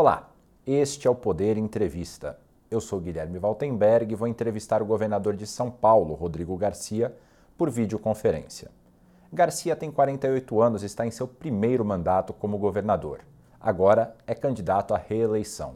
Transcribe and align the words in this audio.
Olá, 0.00 0.30
este 0.64 1.08
é 1.08 1.10
o 1.10 1.14
Poder 1.16 1.58
Entrevista. 1.58 2.38
Eu 2.70 2.80
sou 2.80 3.00
Guilherme 3.00 3.36
Valtenberg 3.36 4.12
e 4.12 4.14
vou 4.14 4.28
entrevistar 4.28 4.80
o 4.80 4.86
governador 4.86 5.34
de 5.34 5.44
São 5.44 5.72
Paulo, 5.72 6.14
Rodrigo 6.14 6.56
Garcia, 6.56 7.12
por 7.56 7.68
videoconferência. 7.68 8.70
Garcia 9.32 9.74
tem 9.74 9.90
48 9.90 10.62
anos 10.62 10.84
e 10.84 10.86
está 10.86 11.04
em 11.04 11.10
seu 11.10 11.26
primeiro 11.26 11.84
mandato 11.84 12.32
como 12.32 12.58
governador. 12.58 13.22
Agora 13.60 14.14
é 14.24 14.36
candidato 14.36 14.94
à 14.94 14.98
reeleição. 14.98 15.74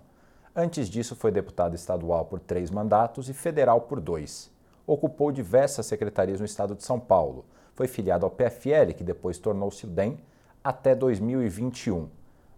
Antes 0.55 0.89
disso, 0.89 1.17
foi 1.17 1.33
deputado 1.33 1.75
estadual 1.75 2.25
por 2.27 2.39
três 2.39 2.71
mandatos 2.71 3.29
e 3.29 3.35
federal 3.35 3.81
por 3.81 3.99
dois. 3.99 4.53
Ocupou 4.87 5.33
diversas 5.33 5.87
secretarias 5.87 6.39
no 6.39 6.47
estado 6.47 6.77
de 6.77 6.85
São 6.85 7.01
Paulo. 7.01 7.45
Foi 7.75 7.89
filiado 7.89 8.25
ao 8.25 8.31
PFL, 8.31 8.95
que 8.97 9.03
depois 9.03 9.37
tornou-se 9.37 9.85
o 9.85 9.89
DEM, 9.89 10.17
até 10.63 10.95
2021. 10.95 12.09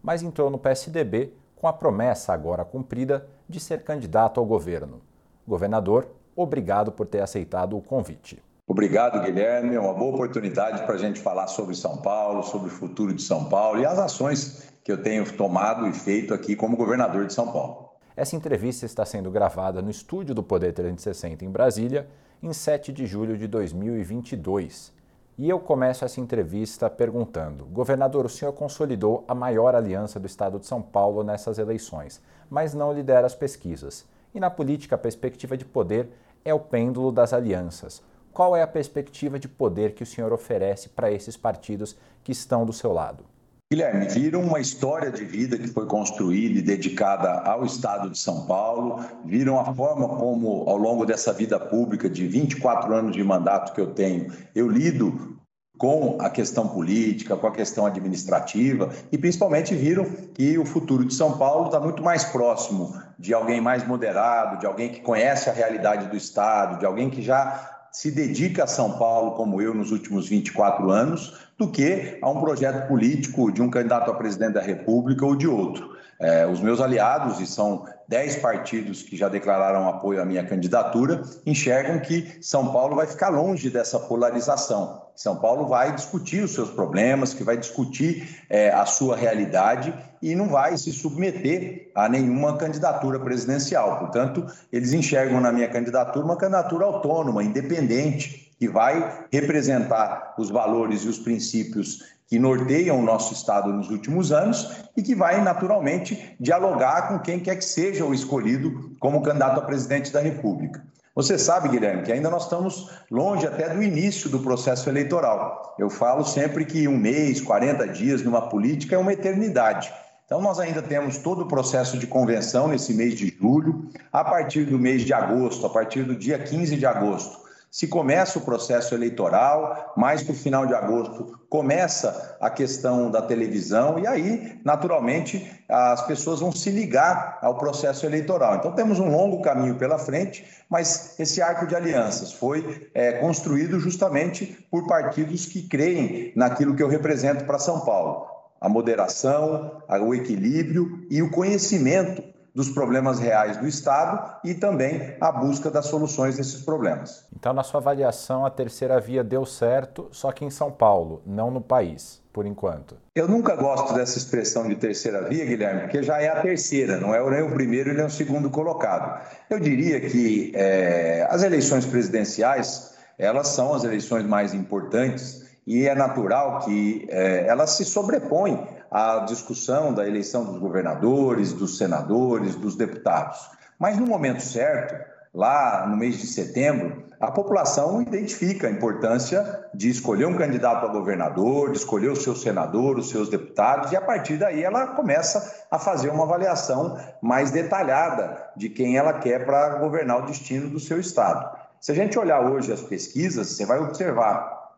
Mas 0.02 0.22
entrou 0.22 0.50
no 0.50 0.58
PSDB 0.58 1.32
com 1.64 1.68
a 1.68 1.72
promessa 1.72 2.34
agora 2.34 2.62
cumprida 2.62 3.26
de 3.48 3.58
ser 3.58 3.84
candidato 3.84 4.38
ao 4.38 4.44
governo. 4.44 5.00
Governador, 5.48 6.06
obrigado 6.36 6.92
por 6.92 7.06
ter 7.06 7.22
aceitado 7.22 7.74
o 7.74 7.80
convite. 7.80 8.42
Obrigado, 8.66 9.18
Guilherme. 9.22 9.74
É 9.74 9.80
uma 9.80 9.94
boa 9.94 10.12
oportunidade 10.12 10.84
para 10.84 10.94
a 10.94 10.98
gente 10.98 11.18
falar 11.18 11.46
sobre 11.46 11.74
São 11.74 11.96
Paulo, 12.02 12.42
sobre 12.42 12.68
o 12.68 12.70
futuro 12.70 13.14
de 13.14 13.22
São 13.22 13.46
Paulo 13.46 13.80
e 13.80 13.86
as 13.86 13.98
ações 13.98 14.70
que 14.84 14.92
eu 14.92 15.02
tenho 15.02 15.24
tomado 15.38 15.88
e 15.88 15.94
feito 15.94 16.34
aqui 16.34 16.54
como 16.54 16.76
governador 16.76 17.24
de 17.26 17.32
São 17.32 17.50
Paulo. 17.50 17.88
Essa 18.14 18.36
entrevista 18.36 18.84
está 18.84 19.06
sendo 19.06 19.30
gravada 19.30 19.80
no 19.80 19.88
estúdio 19.88 20.34
do 20.34 20.42
Poder 20.42 20.74
360 20.74 21.46
em 21.46 21.50
Brasília, 21.50 22.06
em 22.42 22.52
7 22.52 22.92
de 22.92 23.06
julho 23.06 23.38
de 23.38 23.46
2022. 23.46 24.92
E 25.36 25.48
eu 25.48 25.58
começo 25.58 26.04
essa 26.04 26.20
entrevista 26.20 26.88
perguntando: 26.88 27.64
Governador, 27.64 28.24
o 28.24 28.28
senhor 28.28 28.52
consolidou 28.52 29.24
a 29.26 29.34
maior 29.34 29.74
aliança 29.74 30.20
do 30.20 30.28
estado 30.28 30.60
de 30.60 30.66
São 30.66 30.80
Paulo 30.80 31.24
nessas 31.24 31.58
eleições, 31.58 32.22
mas 32.48 32.72
não 32.72 32.92
lidera 32.92 33.26
as 33.26 33.34
pesquisas. 33.34 34.06
E 34.32 34.38
na 34.38 34.48
política, 34.48 34.94
a 34.94 34.98
perspectiva 34.98 35.56
de 35.56 35.64
poder 35.64 36.08
é 36.44 36.54
o 36.54 36.60
pêndulo 36.60 37.10
das 37.10 37.32
alianças. 37.32 38.00
Qual 38.32 38.54
é 38.54 38.62
a 38.62 38.66
perspectiva 38.66 39.36
de 39.36 39.48
poder 39.48 39.94
que 39.94 40.04
o 40.04 40.06
senhor 40.06 40.32
oferece 40.32 40.88
para 40.88 41.10
esses 41.10 41.36
partidos 41.36 41.96
que 42.22 42.30
estão 42.30 42.64
do 42.64 42.72
seu 42.72 42.92
lado? 42.92 43.24
Guilherme, 43.72 44.06
viram 44.06 44.42
uma 44.42 44.60
história 44.60 45.10
de 45.10 45.24
vida 45.24 45.58
que 45.58 45.66
foi 45.66 45.86
construída 45.86 46.58
e 46.58 46.62
dedicada 46.62 47.40
ao 47.40 47.64
Estado 47.64 48.10
de 48.10 48.18
São 48.18 48.46
Paulo, 48.46 49.04
viram 49.24 49.58
a 49.58 49.74
forma 49.74 50.08
como, 50.08 50.68
ao 50.68 50.76
longo 50.76 51.04
dessa 51.04 51.32
vida 51.32 51.58
pública 51.58 52.08
de 52.08 52.26
24 52.26 52.94
anos 52.94 53.16
de 53.16 53.24
mandato 53.24 53.72
que 53.74 53.80
eu 53.80 53.88
tenho, 53.88 54.30
eu 54.54 54.68
lido 54.68 55.33
com 55.76 56.16
a 56.20 56.30
questão 56.30 56.68
política, 56.68 57.36
com 57.36 57.46
a 57.46 57.52
questão 57.52 57.84
administrativa 57.84 58.90
e 59.10 59.18
principalmente 59.18 59.74
viram 59.74 60.04
que 60.32 60.56
o 60.56 60.64
futuro 60.64 61.04
de 61.04 61.14
São 61.14 61.36
Paulo 61.36 61.66
está 61.66 61.80
muito 61.80 62.02
mais 62.02 62.24
próximo 62.24 62.94
de 63.18 63.34
alguém 63.34 63.60
mais 63.60 63.86
moderado, 63.86 64.58
de 64.58 64.66
alguém 64.66 64.88
que 64.88 65.00
conhece 65.00 65.50
a 65.50 65.52
realidade 65.52 66.06
do 66.06 66.16
Estado, 66.16 66.78
de 66.78 66.86
alguém 66.86 67.10
que 67.10 67.20
já 67.20 67.70
se 67.90 68.10
dedica 68.10 68.64
a 68.64 68.66
São 68.66 68.98
Paulo 68.98 69.32
como 69.32 69.62
eu 69.62 69.72
nos 69.72 69.92
últimos 69.92 70.28
24 70.28 70.90
anos, 70.90 71.48
do 71.56 71.68
que 71.68 72.18
a 72.20 72.28
um 72.28 72.40
projeto 72.40 72.88
político 72.88 73.52
de 73.52 73.62
um 73.62 73.70
candidato 73.70 74.10
a 74.10 74.14
presidente 74.14 74.54
da 74.54 74.60
República 74.60 75.24
ou 75.24 75.36
de 75.36 75.46
outro. 75.46 75.94
É, 76.20 76.46
os 76.46 76.60
meus 76.60 76.80
aliados, 76.80 77.40
e 77.40 77.46
são 77.46 77.86
dez 78.08 78.36
partidos 78.36 79.02
que 79.02 79.16
já 79.16 79.28
declararam 79.28 79.88
apoio 79.88 80.20
à 80.20 80.24
minha 80.24 80.44
candidatura, 80.44 81.22
enxergam 81.46 81.98
que 81.98 82.38
São 82.40 82.72
Paulo 82.72 82.96
vai 82.96 83.06
ficar 83.06 83.28
longe 83.28 83.70
dessa 83.70 83.98
polarização. 83.98 85.02
São 85.16 85.36
Paulo 85.36 85.68
vai 85.68 85.94
discutir 85.94 86.42
os 86.42 86.52
seus 86.52 86.70
problemas, 86.70 87.32
que 87.32 87.44
vai 87.44 87.56
discutir 87.56 88.44
é, 88.50 88.70
a 88.70 88.84
sua 88.84 89.16
realidade 89.16 89.94
e 90.20 90.34
não 90.34 90.48
vai 90.48 90.76
se 90.76 90.92
submeter 90.92 91.92
a 91.94 92.08
nenhuma 92.08 92.56
candidatura 92.56 93.20
presidencial. 93.20 93.98
Portanto, 93.98 94.44
eles 94.72 94.92
enxergam 94.92 95.40
na 95.40 95.52
minha 95.52 95.68
candidatura 95.68 96.24
uma 96.24 96.36
candidatura 96.36 96.86
autônoma, 96.86 97.44
independente, 97.44 98.53
que 98.58 98.68
vai 98.68 99.26
representar 99.32 100.34
os 100.38 100.50
valores 100.50 101.02
e 101.02 101.08
os 101.08 101.18
princípios 101.18 102.14
que 102.26 102.38
norteiam 102.38 102.98
o 102.98 103.02
nosso 103.02 103.32
Estado 103.34 103.72
nos 103.72 103.90
últimos 103.90 104.32
anos 104.32 104.84
e 104.96 105.02
que 105.02 105.14
vai, 105.14 105.42
naturalmente, 105.42 106.34
dialogar 106.40 107.08
com 107.08 107.18
quem 107.18 107.38
quer 107.38 107.56
que 107.56 107.64
seja 107.64 108.04
o 108.04 108.14
escolhido 108.14 108.96
como 108.98 109.22
candidato 109.22 109.60
a 109.60 109.64
presidente 109.64 110.12
da 110.12 110.20
República. 110.20 110.82
Você 111.14 111.38
sabe, 111.38 111.68
Guilherme, 111.68 112.02
que 112.02 112.10
ainda 112.10 112.28
nós 112.28 112.44
estamos 112.44 112.90
longe 113.08 113.46
até 113.46 113.68
do 113.68 113.80
início 113.80 114.28
do 114.28 114.40
processo 114.40 114.88
eleitoral. 114.88 115.76
Eu 115.78 115.88
falo 115.88 116.24
sempre 116.24 116.64
que 116.64 116.88
um 116.88 116.96
mês, 116.96 117.40
40 117.40 117.86
dias 117.88 118.22
numa 118.22 118.48
política 118.48 118.96
é 118.96 118.98
uma 118.98 119.12
eternidade. 119.12 119.92
Então, 120.26 120.40
nós 120.40 120.58
ainda 120.58 120.82
temos 120.82 121.18
todo 121.18 121.42
o 121.42 121.48
processo 121.48 121.98
de 121.98 122.08
convenção 122.08 122.66
nesse 122.66 122.92
mês 122.94 123.14
de 123.14 123.28
julho. 123.28 123.88
A 124.12 124.24
partir 124.24 124.64
do 124.64 124.76
mês 124.76 125.02
de 125.02 125.12
agosto, 125.12 125.64
a 125.64 125.70
partir 125.70 126.02
do 126.02 126.16
dia 126.16 126.36
15 126.36 126.76
de 126.76 126.86
agosto, 126.86 127.43
se 127.74 127.88
começa 127.88 128.38
o 128.38 128.42
processo 128.42 128.94
eleitoral, 128.94 129.94
mais 129.96 130.22
para 130.22 130.30
o 130.30 130.36
final 130.36 130.64
de 130.64 130.72
agosto 130.72 131.40
começa 131.48 132.36
a 132.40 132.48
questão 132.48 133.10
da 133.10 133.20
televisão, 133.20 133.98
e 133.98 134.06
aí, 134.06 134.60
naturalmente, 134.64 135.60
as 135.68 136.06
pessoas 136.06 136.38
vão 136.38 136.52
se 136.52 136.70
ligar 136.70 137.36
ao 137.42 137.58
processo 137.58 138.06
eleitoral. 138.06 138.54
Então, 138.54 138.70
temos 138.76 139.00
um 139.00 139.10
longo 139.10 139.42
caminho 139.42 139.74
pela 139.74 139.98
frente, 139.98 140.44
mas 140.70 141.18
esse 141.18 141.42
arco 141.42 141.66
de 141.66 141.74
alianças 141.74 142.32
foi 142.32 142.88
é, 142.94 143.14
construído 143.14 143.80
justamente 143.80 144.64
por 144.70 144.86
partidos 144.86 145.44
que 145.44 145.62
creem 145.62 146.32
naquilo 146.36 146.76
que 146.76 146.82
eu 146.82 146.88
represento 146.88 147.44
para 147.44 147.58
São 147.58 147.80
Paulo. 147.80 148.28
A 148.60 148.68
moderação, 148.68 149.82
o 150.00 150.14
equilíbrio 150.14 151.04
e 151.10 151.20
o 151.22 151.30
conhecimento 151.30 152.22
dos 152.54 152.68
problemas 152.68 153.18
reais 153.18 153.56
do 153.56 153.66
Estado 153.66 154.36
e 154.44 154.54
também 154.54 155.16
a 155.20 155.32
busca 155.32 155.70
das 155.70 155.86
soluções 155.86 156.36
desses 156.36 156.62
problemas. 156.62 157.26
Então, 157.36 157.52
na 157.52 157.64
sua 157.64 157.80
avaliação, 157.80 158.46
a 158.46 158.50
terceira 158.50 159.00
via 159.00 159.24
deu 159.24 159.44
certo, 159.44 160.08
só 160.12 160.30
que 160.30 160.44
em 160.44 160.50
São 160.50 160.70
Paulo, 160.70 161.20
não 161.26 161.50
no 161.50 161.60
país, 161.60 162.22
por 162.32 162.46
enquanto. 162.46 162.96
Eu 163.14 163.26
nunca 163.26 163.56
gosto 163.56 163.92
dessa 163.92 164.18
expressão 164.18 164.68
de 164.68 164.76
terceira 164.76 165.22
via, 165.28 165.44
Guilherme, 165.44 165.82
porque 165.82 166.02
já 166.02 166.20
é 166.20 166.28
a 166.28 166.40
terceira, 166.40 166.98
não 166.98 167.12
é 167.12 167.30
nem 167.30 167.42
o 167.42 167.52
primeiro 167.52 167.92
nem 167.92 168.06
o 168.06 168.10
segundo 168.10 168.48
colocado. 168.48 169.20
Eu 169.50 169.58
diria 169.58 170.00
que 170.00 170.52
é, 170.54 171.26
as 171.28 171.42
eleições 171.42 171.84
presidenciais, 171.84 172.94
elas 173.18 173.48
são 173.48 173.74
as 173.74 173.82
eleições 173.82 174.24
mais 174.24 174.54
importantes 174.54 175.44
e 175.66 175.88
é 175.88 175.94
natural 175.94 176.60
que 176.60 177.06
é, 177.10 177.46
elas 177.48 177.70
se 177.70 177.84
sobrepõem 177.84 178.64
à 178.94 179.24
discussão 179.26 179.92
da 179.92 180.06
eleição 180.06 180.44
dos 180.44 180.56
governadores, 180.56 181.52
dos 181.52 181.76
senadores, 181.76 182.54
dos 182.54 182.76
deputados. 182.76 183.40
Mas 183.76 183.98
no 183.98 184.06
momento 184.06 184.40
certo, 184.40 184.94
lá 185.34 185.84
no 185.84 185.96
mês 185.96 186.16
de 186.16 186.28
setembro, 186.28 187.02
a 187.18 187.28
população 187.28 188.00
identifica 188.00 188.68
a 188.68 188.70
importância 188.70 189.66
de 189.74 189.90
escolher 189.90 190.26
um 190.26 190.36
candidato 190.36 190.86
a 190.86 190.92
governador, 190.92 191.72
de 191.72 191.78
escolher 191.78 192.08
o 192.08 192.16
seu 192.16 192.36
senador, 192.36 192.96
os 192.96 193.10
seus 193.10 193.28
deputados, 193.28 193.90
e 193.90 193.96
a 193.96 194.00
partir 194.00 194.36
daí 194.36 194.62
ela 194.62 194.86
começa 194.86 195.66
a 195.72 195.78
fazer 195.78 196.10
uma 196.10 196.22
avaliação 196.22 196.96
mais 197.20 197.50
detalhada 197.50 198.48
de 198.56 198.68
quem 198.68 198.96
ela 198.96 199.14
quer 199.14 199.44
para 199.44 199.80
governar 199.80 200.22
o 200.22 200.26
destino 200.26 200.70
do 200.70 200.78
seu 200.78 201.00
estado. 201.00 201.58
Se 201.80 201.90
a 201.90 201.94
gente 201.96 202.16
olhar 202.16 202.48
hoje 202.48 202.72
as 202.72 202.82
pesquisas, 202.82 203.48
você 203.48 203.66
vai 203.66 203.80
observar 203.80 204.70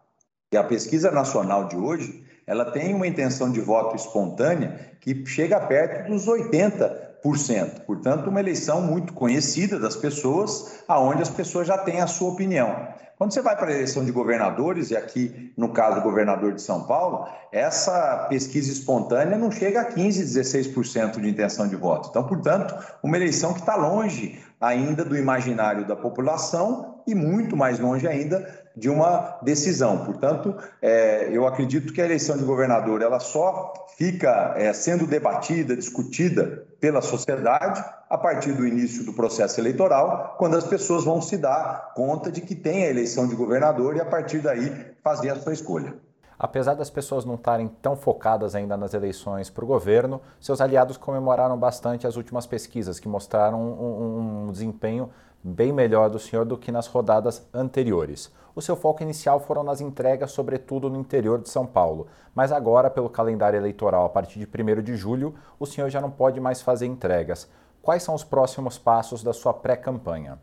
que 0.51 0.57
a 0.57 0.65
pesquisa 0.65 1.11
nacional 1.11 1.69
de 1.69 1.77
hoje 1.77 2.25
ela 2.47 2.65
tem 2.71 2.95
uma 2.95 3.07
intenção 3.07 3.51
de 3.51 3.61
voto 3.61 3.97
espontânea 3.97 4.79
que 5.01 5.27
chega 5.27 5.59
perto 5.61 6.11
dos 6.11 6.27
80%. 6.27 7.81
Portanto, 7.85 8.29
uma 8.29 8.39
eleição 8.39 8.81
muito 8.81 9.13
conhecida 9.13 9.81
das 9.81 9.97
pessoas, 9.97 10.85
aonde 10.87 11.23
as 11.23 11.31
pessoas 11.31 11.67
já 11.67 11.77
têm 11.79 12.01
a 12.01 12.07
sua 12.07 12.31
opinião. 12.31 12.89
Quando 13.19 13.33
você 13.33 13.41
vai 13.41 13.57
para 13.57 13.69
a 13.69 13.73
eleição 13.73 14.05
de 14.05 14.13
governadores, 14.13 14.91
e 14.91 14.97
aqui 14.97 15.53
no 15.57 15.71
caso 15.71 16.03
governador 16.03 16.53
de 16.53 16.61
São 16.61 16.85
Paulo, 16.85 17.27
essa 17.51 18.27
pesquisa 18.29 18.71
espontânea 18.71 19.39
não 19.39 19.51
chega 19.51 19.81
a 19.81 19.85
15, 19.87 20.23
16% 20.23 21.19
de 21.19 21.29
intenção 21.29 21.67
de 21.67 21.77
voto. 21.77 22.11
Então, 22.11 22.25
portanto, 22.25 22.75
uma 23.03 23.17
eleição 23.17 23.55
que 23.55 23.61
está 23.61 23.75
longe 23.75 24.39
ainda 24.61 25.03
do 25.03 25.17
imaginário 25.17 25.87
da 25.87 25.97
população 25.97 27.01
e 27.07 27.15
muito 27.15 27.57
mais 27.57 27.79
longe 27.79 28.07
ainda 28.07 28.66
de 28.77 28.91
uma 28.91 29.39
decisão. 29.43 30.05
Portanto, 30.05 30.55
é, 30.83 31.31
eu 31.33 31.47
acredito 31.47 31.93
que 31.93 32.01
a 32.01 32.05
eleição 32.05 32.37
de 32.37 32.45
governador 32.45 33.01
ela 33.01 33.19
só 33.19 33.73
fica 33.97 34.55
é, 34.57 34.73
sendo 34.73 35.07
debatida, 35.07 35.75
discutida 35.75 36.67
pela 36.79 37.01
sociedade 37.01 37.83
a 38.11 38.19
partir 38.19 38.53
do 38.53 38.67
início 38.67 39.05
do 39.05 39.15
processo 39.15 39.59
eleitoral, 39.59 40.37
quando 40.39 40.57
as 40.57 40.65
pessoas 40.65 41.05
vão 41.05 41.23
se 41.23 41.39
dar 41.39 41.95
conta 41.95 42.31
de 42.31 42.43
que 42.43 42.55
tem 42.55 42.85
a 42.85 42.91
eleição 42.91 43.27
de 43.27 43.35
governador 43.35 43.97
e 43.97 44.01
a 44.01 44.05
partir 44.05 44.41
daí 44.41 44.71
fazer 45.03 45.31
a 45.31 45.37
sua 45.37 45.55
escolha. 45.55 45.95
Apesar 46.39 46.75
das 46.75 46.91
pessoas 46.91 47.25
não 47.25 47.35
estarem 47.37 47.67
tão 47.67 47.97
focadas 47.97 48.55
ainda 48.55 48.77
nas 48.77 48.93
eleições 48.93 49.49
para 49.49 49.65
o 49.65 49.67
governo, 49.67 50.21
seus 50.39 50.61
aliados 50.61 50.99
comemoraram 50.99 51.57
bastante 51.57 52.07
as 52.07 52.17
últimas 52.17 52.47
pesquisas, 52.47 53.01
que 53.01 53.09
mostraram 53.09 53.59
um, 53.59 53.83
um, 53.83 54.49
um 54.49 54.53
desempenho 54.53 55.09
bem 55.43 55.73
melhor 55.73 56.11
do 56.11 56.19
senhor 56.19 56.45
do 56.45 56.59
que 56.59 56.71
nas 56.71 56.87
rodadas 56.87 57.47
anteriores. 57.55 58.31
O 58.57 58.63
seu 58.63 58.75
foco 58.75 59.03
inicial 59.03 59.39
foram 59.39 59.63
nas 59.63 59.83
entregas, 59.83 60.33
sobretudo 60.33 60.89
no 60.89 60.99
interior 60.99 61.39
de 61.39 61.51
São 61.51 61.67
Paulo. 61.67 62.07
Mas 62.35 62.51
agora, 62.51 62.89
pelo 62.89 63.11
calendário 63.11 63.59
eleitoral, 63.59 64.07
a 64.07 64.09
partir 64.09 64.39
de 64.39 64.47
1 64.47 64.83
de 64.83 64.97
julho, 64.97 65.35
o 65.61 65.67
senhor 65.67 65.91
já 65.91 66.01
não 66.01 66.11
pode 66.11 66.41
mais 66.41 66.63
fazer 66.63 66.87
entregas. 66.87 67.47
Quais 67.83 68.03
são 68.03 68.15
os 68.15 68.25
próximos 68.25 68.79
passos 68.79 69.23
da 69.23 69.35
sua 69.35 69.53
pré-campanha? 69.53 70.39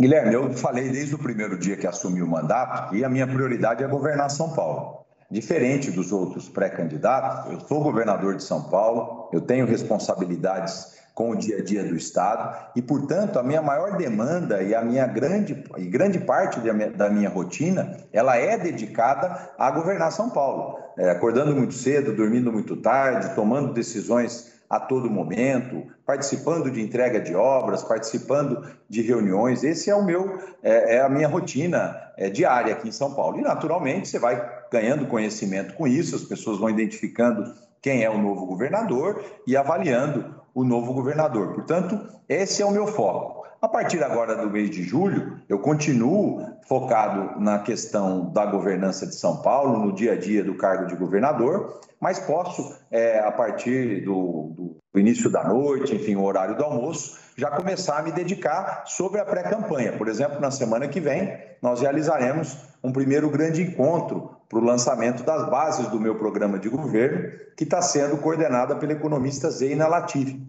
Guilherme, 0.00 0.32
eu 0.32 0.50
falei 0.54 0.88
desde 0.88 1.14
o 1.14 1.18
primeiro 1.18 1.58
dia 1.58 1.76
que 1.76 1.86
assumi 1.86 2.22
o 2.22 2.26
mandato 2.26 2.90
que 2.90 3.04
a 3.04 3.08
minha 3.08 3.26
prioridade 3.26 3.84
é 3.84 3.86
governar 3.86 4.30
São 4.30 4.54
Paulo. 4.54 5.04
Diferente 5.30 5.90
dos 5.90 6.10
outros 6.10 6.48
pré-candidatos, 6.48 7.52
eu 7.52 7.60
sou 7.60 7.82
governador 7.82 8.34
de 8.34 8.42
São 8.42 8.62
Paulo, 8.62 9.28
eu 9.30 9.42
tenho 9.42 9.66
responsabilidades 9.66 10.97
com 11.18 11.30
o 11.30 11.36
dia 11.36 11.58
a 11.58 11.62
dia 11.64 11.82
do 11.82 11.96
Estado 11.96 12.70
e, 12.76 12.80
portanto, 12.80 13.40
a 13.40 13.42
minha 13.42 13.60
maior 13.60 13.96
demanda 13.96 14.62
e 14.62 14.72
a 14.72 14.80
minha 14.80 15.04
grande, 15.04 15.64
e 15.76 15.84
grande 15.84 16.20
parte 16.20 16.60
da 16.60 17.10
minha 17.10 17.28
rotina, 17.28 17.96
ela 18.12 18.36
é 18.36 18.56
dedicada 18.56 19.50
a 19.58 19.68
governar 19.72 20.12
São 20.12 20.30
Paulo. 20.30 20.78
É, 20.96 21.10
acordando 21.10 21.56
muito 21.56 21.74
cedo, 21.74 22.14
dormindo 22.14 22.52
muito 22.52 22.76
tarde, 22.76 23.34
tomando 23.34 23.72
decisões 23.72 24.52
a 24.70 24.78
todo 24.78 25.10
momento, 25.10 25.88
participando 26.06 26.70
de 26.70 26.80
entrega 26.80 27.20
de 27.20 27.34
obras, 27.34 27.82
participando 27.82 28.64
de 28.88 29.02
reuniões. 29.02 29.64
Esse 29.64 29.90
é 29.90 29.96
o 29.96 30.04
meu, 30.04 30.38
é, 30.62 30.98
é 30.98 31.00
a 31.00 31.08
minha 31.08 31.26
rotina 31.26 31.96
é, 32.16 32.30
diária 32.30 32.74
aqui 32.74 32.86
em 32.86 32.92
São 32.92 33.12
Paulo. 33.12 33.40
E 33.40 33.42
naturalmente 33.42 34.06
você 34.06 34.20
vai 34.20 34.40
ganhando 34.70 35.08
conhecimento 35.08 35.74
com 35.74 35.88
isso, 35.88 36.14
as 36.14 36.22
pessoas 36.22 36.58
vão 36.58 36.70
identificando 36.70 37.52
quem 37.80 38.02
é 38.02 38.10
o 38.10 38.18
novo 38.18 38.46
governador 38.46 39.22
e 39.46 39.56
avaliando 39.56 40.34
o 40.54 40.64
novo 40.64 40.92
governador. 40.92 41.54
Portanto, 41.54 42.00
esse 42.28 42.62
é 42.62 42.66
o 42.66 42.70
meu 42.70 42.86
foco. 42.86 43.38
A 43.60 43.66
partir 43.66 44.02
agora 44.04 44.36
do 44.36 44.48
mês 44.48 44.70
de 44.70 44.84
julho, 44.84 45.40
eu 45.48 45.58
continuo 45.58 46.46
focado 46.68 47.40
na 47.40 47.58
questão 47.58 48.30
da 48.30 48.46
governança 48.46 49.06
de 49.06 49.16
São 49.16 49.42
Paulo, 49.42 49.84
no 49.84 49.92
dia 49.92 50.12
a 50.12 50.16
dia 50.16 50.44
do 50.44 50.54
cargo 50.54 50.86
de 50.86 50.94
governador, 50.94 51.80
mas 52.00 52.20
posso, 52.20 52.78
é, 52.90 53.18
a 53.18 53.32
partir 53.32 54.04
do, 54.04 54.52
do 54.54 54.76
início 54.98 55.30
da 55.30 55.44
noite, 55.44 55.94
enfim, 55.94 56.16
o 56.16 56.24
horário 56.24 56.56
do 56.56 56.64
almoço, 56.64 57.18
já 57.36 57.50
começar 57.50 57.98
a 57.98 58.02
me 58.02 58.10
dedicar 58.10 58.84
sobre 58.86 59.20
a 59.20 59.24
pré-campanha. 59.24 59.92
Por 59.92 60.08
exemplo, 60.08 60.40
na 60.40 60.50
semana 60.50 60.88
que 60.88 61.00
vem, 61.00 61.38
nós 61.62 61.80
realizaremos 61.80 62.56
um 62.82 62.92
primeiro 62.92 63.30
grande 63.30 63.62
encontro 63.62 64.30
para 64.48 64.58
o 64.58 64.64
lançamento 64.64 65.22
das 65.22 65.48
bases 65.48 65.88
do 65.88 66.00
meu 66.00 66.16
programa 66.16 66.58
de 66.58 66.68
governo, 66.68 67.30
que 67.56 67.64
está 67.64 67.82
sendo 67.82 68.16
coordenada 68.16 68.74
pela 68.76 68.92
economista 68.92 69.50
Zeina 69.50 69.86
Latifi. 69.86 70.40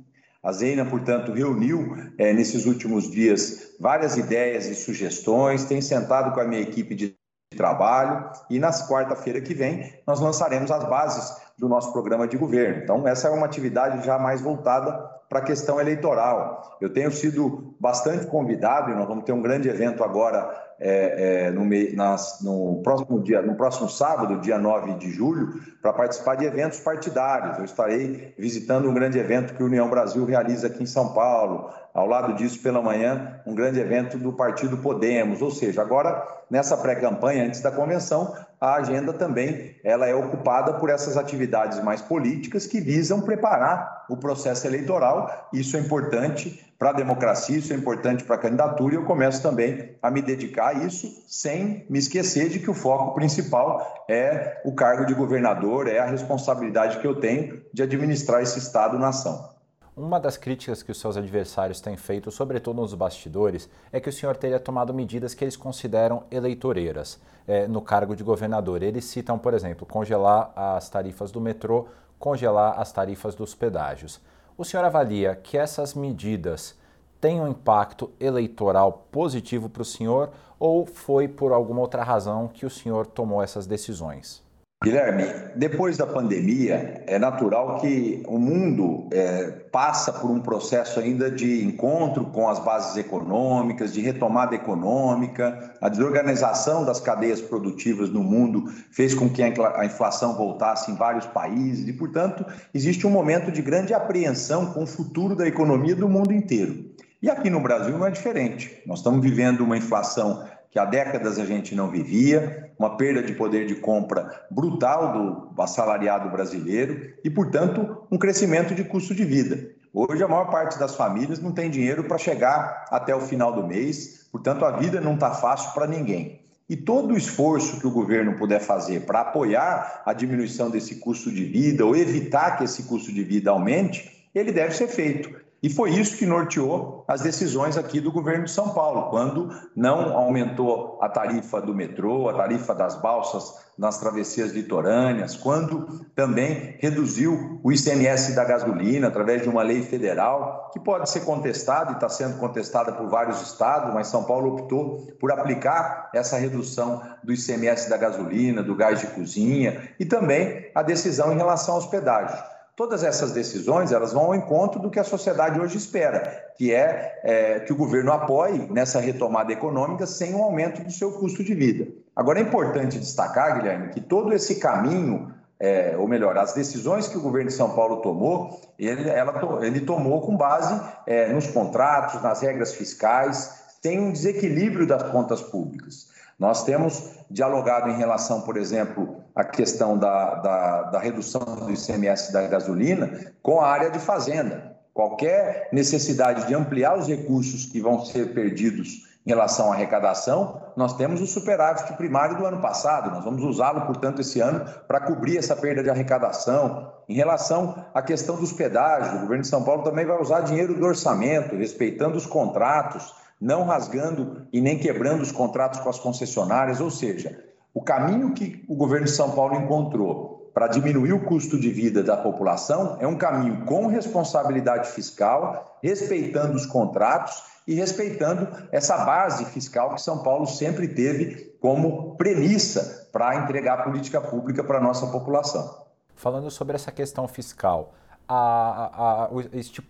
A 0.41 0.53
Zeina, 0.53 0.85
portanto, 0.85 1.33
reuniu 1.33 1.97
é, 2.17 2.31
nesses 2.31 2.65
últimos 2.65 3.11
dias 3.11 3.73
várias 3.79 4.15
ideias 4.15 4.67
e 4.67 4.75
sugestões, 4.75 5.65
tem 5.65 5.81
sentado 5.81 6.33
com 6.33 6.39
a 6.39 6.45
minha 6.45 6.61
equipe 6.61 6.95
de 6.95 7.18
trabalho 7.59 8.29
e 8.49 8.57
na 8.57 8.69
quarta-feira 8.71 9.41
que 9.41 9.53
vem 9.53 9.93
nós 10.07 10.21
lançaremos 10.21 10.71
as 10.71 10.85
bases 10.85 11.35
do 11.57 11.67
nosso 11.67 11.91
programa 11.91 12.25
de 12.25 12.37
governo. 12.37 12.81
Então, 12.81 13.05
essa 13.05 13.27
é 13.27 13.31
uma 13.31 13.45
atividade 13.45 14.05
já 14.05 14.17
mais 14.17 14.39
voltada 14.39 14.93
para 15.27 15.39
a 15.39 15.43
questão 15.43 15.77
eleitoral. 15.77 16.77
Eu 16.79 16.93
tenho 16.93 17.11
sido 17.11 17.75
bastante 17.77 18.27
convidado 18.27 18.91
e 18.91 18.95
nós 18.95 19.05
vamos 19.05 19.25
ter 19.25 19.33
um 19.33 19.41
grande 19.41 19.67
evento 19.67 20.05
agora 20.05 20.68
é, 20.79 21.47
é, 21.47 21.51
no, 21.51 21.65
nas, 21.95 22.39
no, 22.41 22.81
próximo 22.81 23.21
dia, 23.21 23.41
no 23.41 23.55
próximo 23.55 23.89
sábado, 23.89 24.39
dia 24.39 24.57
9 24.57 24.93
de 24.93 25.11
julho, 25.11 25.59
para 25.81 25.91
participar 25.91 26.35
de 26.35 26.45
eventos 26.45 26.79
partidários. 26.79 27.57
Eu 27.57 27.65
estarei 27.65 28.33
visitando 28.37 28.89
um 28.89 28.93
grande 28.93 29.19
evento 29.19 29.53
que 29.53 29.61
o 29.61 29.65
União 29.65 29.89
Brasil 29.89 30.23
realiza 30.25 30.67
aqui 30.67 30.83
em 30.83 30.87
São 30.87 31.13
Paulo. 31.13 31.69
Ao 31.93 32.07
lado 32.07 32.33
disso, 32.35 32.61
pela 32.61 32.81
manhã, 32.81 33.41
um 33.45 33.53
grande 33.53 33.79
evento 33.79 34.17
do 34.17 34.31
Partido 34.31 34.77
Podemos. 34.77 35.41
Ou 35.41 35.51
seja, 35.51 35.81
agora, 35.81 36.25
nessa 36.49 36.77
pré-campanha, 36.77 37.45
antes 37.45 37.61
da 37.61 37.71
convenção, 37.71 38.33
a 38.61 38.75
agenda 38.75 39.11
também 39.11 39.75
ela 39.83 40.07
é 40.07 40.13
ocupada 40.13 40.73
por 40.73 40.89
essas 40.89 41.17
atividades 41.17 41.83
mais 41.83 42.01
políticas 42.01 42.65
que 42.65 42.79
visam 42.79 43.21
preparar 43.21 44.05
o 44.09 44.15
processo 44.15 44.67
eleitoral. 44.67 45.49
Isso 45.51 45.75
é 45.75 45.79
importante 45.79 46.68
para 46.79 46.91
a 46.91 46.93
democracia, 46.93 47.57
isso 47.57 47.73
é 47.73 47.75
importante 47.75 48.23
para 48.23 48.37
a 48.37 48.39
candidatura 48.39 48.93
e 48.93 48.97
eu 48.97 49.03
começo 49.03 49.41
também 49.43 49.97
a 50.01 50.09
me 50.09 50.21
dedicar 50.21 50.69
a 50.69 50.73
isso 50.85 51.25
sem 51.27 51.85
me 51.89 51.99
esquecer 51.99 52.47
de 52.47 52.57
que 52.57 52.71
o 52.71 52.73
foco 52.73 53.13
principal 53.13 54.05
é 54.07 54.61
o 54.63 54.73
cargo 54.73 55.05
de 55.05 55.13
governador, 55.13 55.89
é 55.89 55.99
a 55.99 56.05
responsabilidade 56.05 56.99
que 56.99 57.05
eu 57.05 57.19
tenho 57.19 57.61
de 57.73 57.83
administrar 57.83 58.41
esse 58.41 58.57
Estado-nação. 58.57 59.49
Uma 59.93 60.21
das 60.21 60.37
críticas 60.37 60.81
que 60.81 60.93
os 60.93 60.97
seus 61.01 61.17
adversários 61.17 61.81
têm 61.81 61.97
feito, 61.97 62.31
sobretudo 62.31 62.79
nos 62.79 62.93
bastidores, 62.93 63.69
é 63.91 63.99
que 63.99 64.07
o 64.07 64.13
senhor 64.13 64.37
teria 64.37 64.57
tomado 64.57 64.93
medidas 64.93 65.33
que 65.33 65.43
eles 65.43 65.57
consideram 65.57 66.23
eleitoreiras 66.31 67.19
é, 67.45 67.67
no 67.67 67.81
cargo 67.81 68.15
de 68.15 68.23
governador. 68.23 68.81
Eles 68.81 69.03
citam, 69.03 69.37
por 69.37 69.53
exemplo, 69.53 69.85
congelar 69.85 70.53
as 70.55 70.89
tarifas 70.89 71.29
do 71.29 71.41
metrô, 71.41 71.87
congelar 72.17 72.79
as 72.79 72.93
tarifas 72.93 73.35
dos 73.35 73.53
pedágios. 73.53 74.21
O 74.59 74.65
senhor 74.65 74.83
avalia 74.83 75.37
que 75.37 75.57
essas 75.57 75.93
medidas 75.93 76.77
têm 77.21 77.39
um 77.39 77.47
impacto 77.47 78.11
eleitoral 78.19 79.05
positivo 79.09 79.69
para 79.69 79.83
o 79.83 79.85
senhor 79.85 80.31
ou 80.59 80.85
foi 80.85 81.29
por 81.29 81.53
alguma 81.53 81.79
outra 81.79 82.03
razão 82.03 82.49
que 82.49 82.65
o 82.65 82.69
senhor 82.69 83.07
tomou 83.07 83.41
essas 83.41 83.65
decisões? 83.65 84.43
Guilherme, 84.81 85.25
depois 85.57 85.97
da 85.97 86.07
pandemia, 86.07 87.03
é 87.05 87.19
natural 87.19 87.81
que 87.81 88.23
o 88.25 88.39
mundo 88.39 89.09
é, 89.11 89.47
passa 89.69 90.13
por 90.13 90.31
um 90.31 90.39
processo 90.39 91.01
ainda 91.01 91.29
de 91.29 91.65
encontro 91.65 92.27
com 92.27 92.47
as 92.47 92.59
bases 92.59 92.95
econômicas, 92.95 93.91
de 93.91 93.99
retomada 93.99 94.55
econômica. 94.55 95.75
A 95.81 95.89
desorganização 95.89 96.85
das 96.85 97.01
cadeias 97.01 97.41
produtivas 97.41 98.09
no 98.09 98.23
mundo 98.23 98.71
fez 98.89 99.13
com 99.13 99.29
que 99.29 99.43
a 99.43 99.83
inflação 99.83 100.37
voltasse 100.37 100.89
em 100.89 100.95
vários 100.95 101.25
países 101.25 101.85
e, 101.85 101.91
portanto, 101.91 102.45
existe 102.73 103.05
um 103.05 103.09
momento 103.09 103.51
de 103.51 103.61
grande 103.61 103.93
apreensão 103.93 104.67
com 104.67 104.83
o 104.83 104.87
futuro 104.87 105.35
da 105.35 105.45
economia 105.45 105.93
do 105.93 106.07
mundo 106.07 106.31
inteiro. 106.31 106.85
E 107.21 107.29
aqui 107.29 107.49
no 107.49 107.59
Brasil 107.59 107.97
não 107.97 108.07
é 108.07 108.11
diferente. 108.11 108.81
Nós 108.85 108.99
estamos 108.99 109.21
vivendo 109.21 109.59
uma 109.59 109.75
inflação 109.75 110.45
que 110.69 110.77
há 110.77 110.85
décadas 110.85 111.39
a 111.39 111.45
gente 111.45 111.73
não 111.73 111.89
vivia, 111.89 112.71
uma 112.77 112.95
perda 112.95 113.23
de 113.23 113.33
poder 113.33 113.65
de 113.65 113.75
compra 113.75 114.45
brutal 114.51 115.51
do 115.53 115.61
assalariado 115.61 116.29
brasileiro 116.29 117.13
e, 117.23 117.29
portanto, 117.29 118.03
um 118.11 118.17
crescimento 118.17 118.75
de 118.75 118.83
custo 118.83 119.15
de 119.15 119.25
vida. 119.25 119.71
Hoje, 119.91 120.23
a 120.23 120.27
maior 120.27 120.51
parte 120.51 120.77
das 120.77 120.95
famílias 120.95 121.39
não 121.39 121.51
tem 121.51 121.69
dinheiro 121.69 122.03
para 122.03 122.19
chegar 122.19 122.85
até 122.91 123.15
o 123.15 123.21
final 123.21 123.51
do 123.51 123.65
mês, 123.65 124.27
portanto, 124.31 124.63
a 124.63 124.71
vida 124.71 125.01
não 125.01 125.15
está 125.15 125.31
fácil 125.31 125.73
para 125.73 125.87
ninguém. 125.87 126.39
E 126.69 126.77
todo 126.77 127.15
o 127.15 127.17
esforço 127.17 127.79
que 127.79 127.87
o 127.87 127.91
governo 127.91 128.37
puder 128.37 128.59
fazer 128.59 129.01
para 129.01 129.21
apoiar 129.21 130.03
a 130.05 130.13
diminuição 130.13 130.69
desse 130.69 130.97
custo 130.97 131.31
de 131.31 131.43
vida 131.43 131.83
ou 131.83 131.95
evitar 131.95 132.57
que 132.57 132.63
esse 132.63 132.83
custo 132.83 133.11
de 133.11 133.23
vida 133.23 133.49
aumente, 133.49 134.29
ele 134.35 134.51
deve 134.51 134.75
ser 134.75 134.87
feito. 134.87 135.33
E 135.61 135.69
foi 135.69 135.91
isso 135.91 136.17
que 136.17 136.25
norteou 136.25 137.03
as 137.05 137.21
decisões 137.21 137.77
aqui 137.77 137.99
do 137.99 138.11
governo 138.11 138.45
de 138.45 138.51
São 138.51 138.69
Paulo, 138.69 139.09
quando 139.09 139.49
não 139.75 140.15
aumentou 140.15 140.97
a 141.01 141.09
tarifa 141.09 141.61
do 141.61 141.75
metrô, 141.75 142.29
a 142.29 142.33
tarifa 142.33 142.73
das 142.73 142.95
balsas 142.95 143.67
nas 143.77 143.97
travessias 143.97 144.51
litorâneas, 144.51 145.35
quando 145.35 146.05
também 146.15 146.75
reduziu 146.79 147.59
o 147.63 147.71
ICMS 147.71 148.35
da 148.35 148.45
gasolina 148.45 149.07
através 149.07 149.41
de 149.41 149.49
uma 149.49 149.61
lei 149.61 149.81
federal, 149.81 150.69
que 150.71 150.79
pode 150.79 151.09
ser 151.09 151.21
contestada 151.21 151.91
e 151.91 151.93
está 151.95 152.07
sendo 152.07 152.37
contestada 152.37 152.93
por 152.93 153.07
vários 153.09 153.41
estados, 153.41 153.93
mas 153.93 154.07
São 154.07 154.23
Paulo 154.23 154.53
optou 154.53 155.07
por 155.19 155.31
aplicar 155.31 156.09
essa 156.13 156.37
redução 156.37 157.01
do 157.23 157.33
ICMS 157.33 157.89
da 157.89 157.97
gasolina, 157.97 158.63
do 158.63 158.75
gás 158.75 158.99
de 158.99 159.07
cozinha 159.07 159.89
e 159.99 160.05
também 160.05 160.69
a 160.73 160.81
decisão 160.81 161.33
em 161.33 161.37
relação 161.37 161.75
aos 161.75 161.85
pedágios. 161.85 162.58
Todas 162.79 163.03
essas 163.03 163.33
decisões 163.33 163.91
elas 163.91 164.13
vão 164.13 164.27
ao 164.27 164.35
encontro 164.35 164.79
do 164.79 164.89
que 164.89 165.01
a 165.01 165.03
sociedade 165.03 165.59
hoje 165.59 165.75
espera, 165.75 166.45
que 166.55 166.73
é, 166.73 167.19
é, 167.25 167.59
que 167.59 167.73
o 167.73 167.75
governo 167.75 168.09
apoie 168.13 168.71
nessa 168.71 169.01
retomada 169.01 169.51
econômica 169.51 170.07
sem 170.07 170.33
um 170.33 170.41
aumento 170.41 170.81
do 170.81 170.89
seu 170.89 171.11
custo 171.11 171.43
de 171.43 171.53
vida. 171.53 171.89
Agora 172.15 172.39
é 172.39 172.41
importante 172.41 172.97
destacar, 172.97 173.57
Guilherme, 173.57 173.89
que 173.89 173.99
todo 173.99 174.31
esse 174.31 174.61
caminho, 174.61 175.29
é, 175.59 175.97
ou 175.97 176.07
melhor, 176.07 176.37
as 176.37 176.53
decisões 176.53 177.05
que 177.05 177.17
o 177.17 177.21
governo 177.21 177.49
de 177.49 177.53
São 177.53 177.71
Paulo 177.71 177.97
tomou, 177.97 178.61
ele, 178.79 179.09
ela, 179.09 179.59
ele 179.61 179.81
tomou 179.81 180.21
com 180.21 180.37
base 180.37 180.81
é, 181.05 181.27
nos 181.33 181.47
contratos, 181.47 182.23
nas 182.23 182.39
regras 182.39 182.73
fiscais, 182.73 183.59
tem 183.81 183.99
um 183.99 184.13
desequilíbrio 184.13 184.87
das 184.87 185.03
contas 185.11 185.41
públicas. 185.41 186.07
Nós 186.39 186.63
temos 186.63 187.19
dialogado 187.29 187.89
em 187.89 187.97
relação, 187.97 188.41
por 188.41 188.55
exemplo, 188.55 189.17
à 189.35 189.43
questão 189.43 189.97
da, 189.97 190.35
da, 190.35 190.81
da, 190.83 190.99
redução 190.99 191.41
do 191.43 191.69
ICMS 191.69 192.31
da 192.31 192.47
gasolina 192.47 193.33
com 193.43 193.59
a 193.59 193.67
área 193.67 193.91
de 193.91 193.99
fazenda. 193.99 194.77
Qualquer 194.93 195.67
necessidade 195.73 196.47
de 196.47 196.55
ampliar 196.55 196.97
os 196.97 197.07
recursos 197.07 197.65
que 197.65 197.81
vão 197.81 198.05
ser 198.05 198.33
perdidos 198.33 199.09
em 199.25 199.29
relação 199.29 199.71
à 199.71 199.75
arrecadação, 199.75 200.61
nós 200.75 200.95
temos 200.95 201.21
o 201.21 201.27
superávit 201.27 201.91
primário 201.93 202.37
do 202.37 202.45
ano 202.45 202.61
passado, 202.61 203.11
nós 203.11 203.23
vamos 203.23 203.43
usá-lo, 203.43 203.85
portanto, 203.85 204.21
esse 204.21 204.39
ano 204.39 204.65
para 204.87 205.01
cobrir 205.01 205.37
essa 205.37 205.55
perda 205.55 205.83
de 205.83 205.89
arrecadação. 205.89 206.91
Em 207.07 207.13
relação 207.13 207.85
à 207.93 208.01
questão 208.01 208.37
dos 208.37 208.53
pedágios, 208.53 209.13
o 209.13 209.19
governo 209.19 209.43
de 209.43 209.49
São 209.49 209.63
Paulo 209.63 209.83
também 209.83 210.05
vai 210.05 210.19
usar 210.19 210.41
dinheiro 210.41 210.73
do 210.73 210.85
orçamento, 210.85 211.55
respeitando 211.55 212.17
os 212.17 212.25
contratos 212.25 213.13
não 213.39 213.65
rasgando 213.65 214.47
e 214.51 214.59
nem 214.59 214.77
quebrando 214.77 215.21
os 215.21 215.31
contratos 215.31 215.79
com 215.79 215.89
as 215.89 215.99
concessionárias, 215.99 216.81
ou 216.81 216.91
seja, 216.91 217.43
o 217.73 217.81
caminho 217.81 218.33
que 218.33 218.65
o 218.67 218.75
governo 218.75 219.05
de 219.05 219.11
São 219.11 219.31
Paulo 219.31 219.55
encontrou 219.55 220.51
para 220.53 220.67
diminuir 220.67 221.13
o 221.13 221.23
custo 221.23 221.59
de 221.59 221.69
vida 221.69 222.03
da 222.03 222.17
população 222.17 222.97
é 222.99 223.07
um 223.07 223.17
caminho 223.17 223.65
com 223.65 223.87
responsabilidade 223.87 224.89
fiscal, 224.89 225.79
respeitando 225.81 226.55
os 226.55 226.65
contratos 226.65 227.41
e 227.67 227.75
respeitando 227.75 228.47
essa 228.71 228.97
base 229.05 229.45
fiscal 229.45 229.93
que 229.93 230.01
São 230.01 230.23
Paulo 230.23 230.47
sempre 230.47 230.87
teve 230.87 231.55
como 231.61 232.15
premissa 232.15 233.07
para 233.11 233.35
entregar 233.37 233.83
política 233.83 234.19
pública 234.19 234.63
para 234.63 234.79
a 234.79 234.81
nossa 234.81 235.07
população. 235.07 235.85
Falando 236.15 236.49
sobre 236.49 236.75
essa 236.75 236.91
questão 236.91 237.27
fiscal, 237.27 237.93
a, 238.31 239.25
a, 239.25 239.29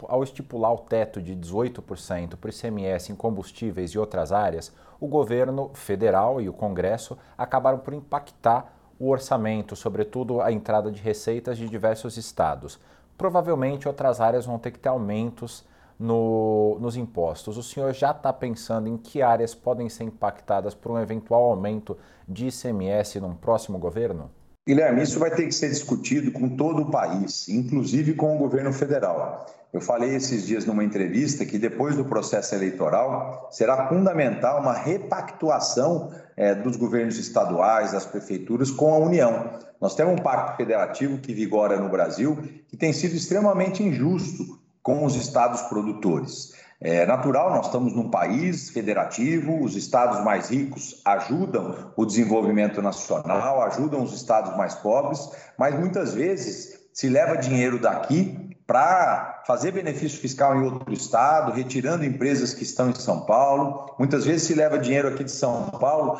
ao 0.07 0.23
estipular 0.23 0.73
o 0.73 0.77
teto 0.77 1.21
de 1.21 1.35
18% 1.35 2.37
para 2.37 2.47
o 2.47 2.49
ICMS 2.49 3.11
em 3.11 3.15
combustíveis 3.15 3.91
e 3.91 3.99
outras 3.99 4.31
áreas, 4.31 4.73
o 4.97 5.07
governo 5.07 5.71
federal 5.73 6.39
e 6.39 6.47
o 6.47 6.53
Congresso 6.53 7.17
acabaram 7.37 7.79
por 7.79 7.93
impactar 7.93 8.73
o 8.97 9.09
orçamento, 9.09 9.75
sobretudo 9.75 10.41
a 10.41 10.53
entrada 10.53 10.89
de 10.89 11.01
receitas 11.01 11.57
de 11.57 11.67
diversos 11.67 12.15
estados. 12.15 12.79
Provavelmente 13.17 13.89
outras 13.89 14.21
áreas 14.21 14.45
vão 14.45 14.57
ter 14.57 14.71
que 14.71 14.79
ter 14.79 14.89
aumentos 14.89 15.65
no, 15.99 16.77
nos 16.79 16.95
impostos. 16.95 17.57
O 17.57 17.63
senhor 17.63 17.93
já 17.93 18.11
está 18.11 18.31
pensando 18.31 18.87
em 18.87 18.95
que 18.95 19.21
áreas 19.21 19.53
podem 19.53 19.89
ser 19.89 20.05
impactadas 20.05 20.73
por 20.73 20.93
um 20.93 20.99
eventual 20.99 21.43
aumento 21.43 21.97
de 22.25 22.47
ICMS 22.47 23.19
num 23.19 23.35
próximo 23.35 23.77
governo? 23.77 24.31
Guilherme, 24.67 25.01
isso 25.01 25.19
vai 25.19 25.31
ter 25.31 25.45
que 25.45 25.51
ser 25.51 25.69
discutido 25.69 26.31
com 26.31 26.49
todo 26.49 26.83
o 26.83 26.91
país, 26.91 27.47
inclusive 27.49 28.13
com 28.13 28.35
o 28.35 28.37
governo 28.37 28.71
federal. 28.71 29.45
Eu 29.71 29.81
falei 29.81 30.15
esses 30.15 30.47
dias 30.47 30.65
numa 30.65 30.83
entrevista 30.83 31.45
que 31.45 31.59
depois 31.59 31.95
do 31.95 32.05
processo 32.05 32.55
eleitoral 32.55 33.47
será 33.51 33.87
fundamental 33.87 34.61
uma 34.61 34.73
repactuação 34.73 36.11
é, 36.35 36.55
dos 36.55 36.75
governos 36.75 37.17
estaduais, 37.19 37.91
das 37.91 38.05
prefeituras 38.05 38.71
com 38.71 38.93
a 38.93 38.97
União. 38.97 39.59
Nós 39.79 39.95
temos 39.95 40.13
um 40.13 40.23
pacto 40.23 40.57
federativo 40.57 41.19
que 41.19 41.33
vigora 41.33 41.77
no 41.77 41.87
Brasil 41.87 42.37
que 42.67 42.75
tem 42.75 42.91
sido 42.91 43.15
extremamente 43.15 43.83
injusto 43.83 44.59
com 44.81 45.05
os 45.05 45.15
estados 45.15 45.61
produtores. 45.63 46.53
É 46.81 47.05
natural, 47.05 47.49
nós 47.49 47.65
estamos 47.65 47.93
num 47.93 48.09
país 48.09 48.69
federativo, 48.69 49.61
os 49.61 49.75
estados 49.75 50.23
mais 50.23 50.49
ricos 50.49 51.01
ajudam 51.03 51.91
o 51.97 52.05
desenvolvimento 52.05 52.81
nacional, 52.81 53.61
ajudam 53.63 54.01
os 54.01 54.13
estados 54.13 54.55
mais 54.55 54.75
pobres, 54.75 55.29
mas 55.57 55.77
muitas 55.77 56.13
vezes 56.13 56.79
se 56.93 57.09
leva 57.09 57.35
dinheiro 57.35 57.79
daqui 57.79 58.55
para 58.65 59.43
fazer 59.45 59.71
benefício 59.71 60.21
fiscal 60.21 60.55
em 60.55 60.63
outro 60.63 60.93
estado, 60.93 61.51
retirando 61.51 62.05
empresas 62.05 62.53
que 62.53 62.63
estão 62.63 62.89
em 62.91 62.95
São 62.95 63.25
Paulo. 63.25 63.93
Muitas 63.99 64.25
vezes 64.25 64.43
se 64.43 64.53
leva 64.53 64.79
dinheiro 64.79 65.09
aqui 65.09 65.25
de 65.25 65.31
São 65.31 65.71
Paulo 65.71 66.17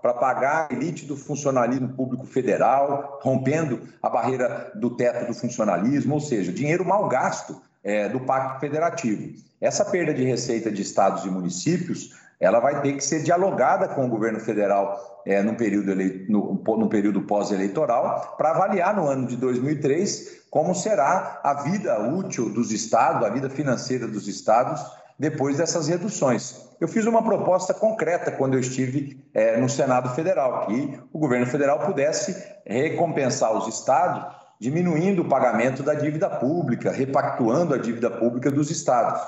para 0.00 0.14
pagar 0.14 0.68
a 0.70 0.74
elite 0.74 1.06
do 1.06 1.16
funcionalismo 1.16 1.88
público 1.88 2.24
federal, 2.24 3.18
rompendo 3.20 3.80
a 4.00 4.08
barreira 4.08 4.70
do 4.76 4.90
teto 4.90 5.26
do 5.26 5.34
funcionalismo, 5.34 6.14
ou 6.14 6.20
seja, 6.20 6.52
dinheiro 6.52 6.84
mal 6.84 7.08
gasto 7.08 7.60
é, 7.88 8.06
do 8.06 8.20
Pacto 8.20 8.60
Federativo. 8.60 9.32
Essa 9.58 9.82
perda 9.82 10.12
de 10.12 10.22
receita 10.22 10.70
de 10.70 10.82
estados 10.82 11.24
e 11.24 11.30
municípios, 11.30 12.14
ela 12.38 12.60
vai 12.60 12.82
ter 12.82 12.92
que 12.92 13.02
ser 13.02 13.22
dialogada 13.22 13.88
com 13.88 14.04
o 14.04 14.08
governo 14.08 14.38
federal 14.38 15.22
é, 15.26 15.42
no 15.42 15.54
período, 15.54 15.90
ele... 15.92 16.26
no, 16.28 16.62
no 16.62 16.88
período 16.90 17.22
pós-eleitoral, 17.22 18.34
para 18.36 18.50
avaliar 18.50 18.94
no 18.94 19.08
ano 19.08 19.26
de 19.26 19.36
2003 19.36 20.36
como 20.50 20.74
será 20.74 21.40
a 21.42 21.54
vida 21.54 21.98
útil 22.00 22.50
dos 22.50 22.72
estados, 22.72 23.26
a 23.26 23.30
vida 23.30 23.48
financeira 23.48 24.06
dos 24.06 24.28
estados 24.28 24.84
depois 25.18 25.56
dessas 25.56 25.88
reduções. 25.88 26.68
Eu 26.78 26.88
fiz 26.88 27.06
uma 27.06 27.22
proposta 27.22 27.72
concreta 27.72 28.30
quando 28.30 28.54
eu 28.54 28.60
estive 28.60 29.24
é, 29.32 29.56
no 29.56 29.68
Senado 29.68 30.14
Federal, 30.14 30.66
que 30.66 31.00
o 31.12 31.18
governo 31.18 31.46
federal 31.46 31.80
pudesse 31.80 32.36
recompensar 32.66 33.52
os 33.56 33.66
estados 33.66 34.37
diminuindo 34.60 35.22
o 35.22 35.28
pagamento 35.28 35.82
da 35.82 35.94
dívida 35.94 36.28
pública, 36.28 36.90
repactuando 36.90 37.74
a 37.74 37.78
dívida 37.78 38.10
pública 38.10 38.50
dos 38.50 38.70
estados. 38.70 39.22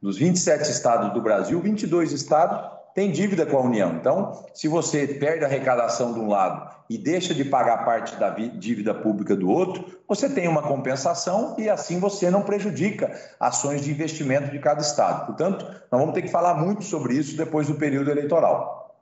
Dos 0.00 0.18
27 0.18 0.70
estados 0.70 1.12
do 1.12 1.22
Brasil, 1.22 1.58
22 1.60 2.12
estados 2.12 2.74
têm 2.94 3.10
dívida 3.10 3.44
com 3.44 3.56
a 3.56 3.62
União. 3.62 3.92
Então, 3.94 4.44
se 4.54 4.68
você 4.68 5.06
perde 5.06 5.44
a 5.44 5.48
arrecadação 5.48 6.12
de 6.12 6.20
um 6.20 6.28
lado 6.28 6.70
e 6.88 6.96
deixa 6.96 7.34
de 7.34 7.44
pagar 7.44 7.84
parte 7.84 8.14
da 8.16 8.30
dívida 8.30 8.94
pública 8.94 9.34
do 9.34 9.50
outro, 9.50 9.98
você 10.06 10.28
tem 10.28 10.46
uma 10.46 10.62
compensação 10.62 11.56
e 11.58 11.68
assim 11.68 11.98
você 11.98 12.30
não 12.30 12.42
prejudica 12.42 13.10
ações 13.40 13.82
de 13.82 13.90
investimento 13.90 14.50
de 14.50 14.58
cada 14.58 14.80
estado. 14.80 15.26
Portanto, 15.26 15.64
nós 15.90 16.00
vamos 16.00 16.14
ter 16.14 16.22
que 16.22 16.28
falar 16.28 16.54
muito 16.54 16.84
sobre 16.84 17.14
isso 17.14 17.36
depois 17.36 17.66
do 17.66 17.74
período 17.74 18.10
eleitoral. 18.10 18.94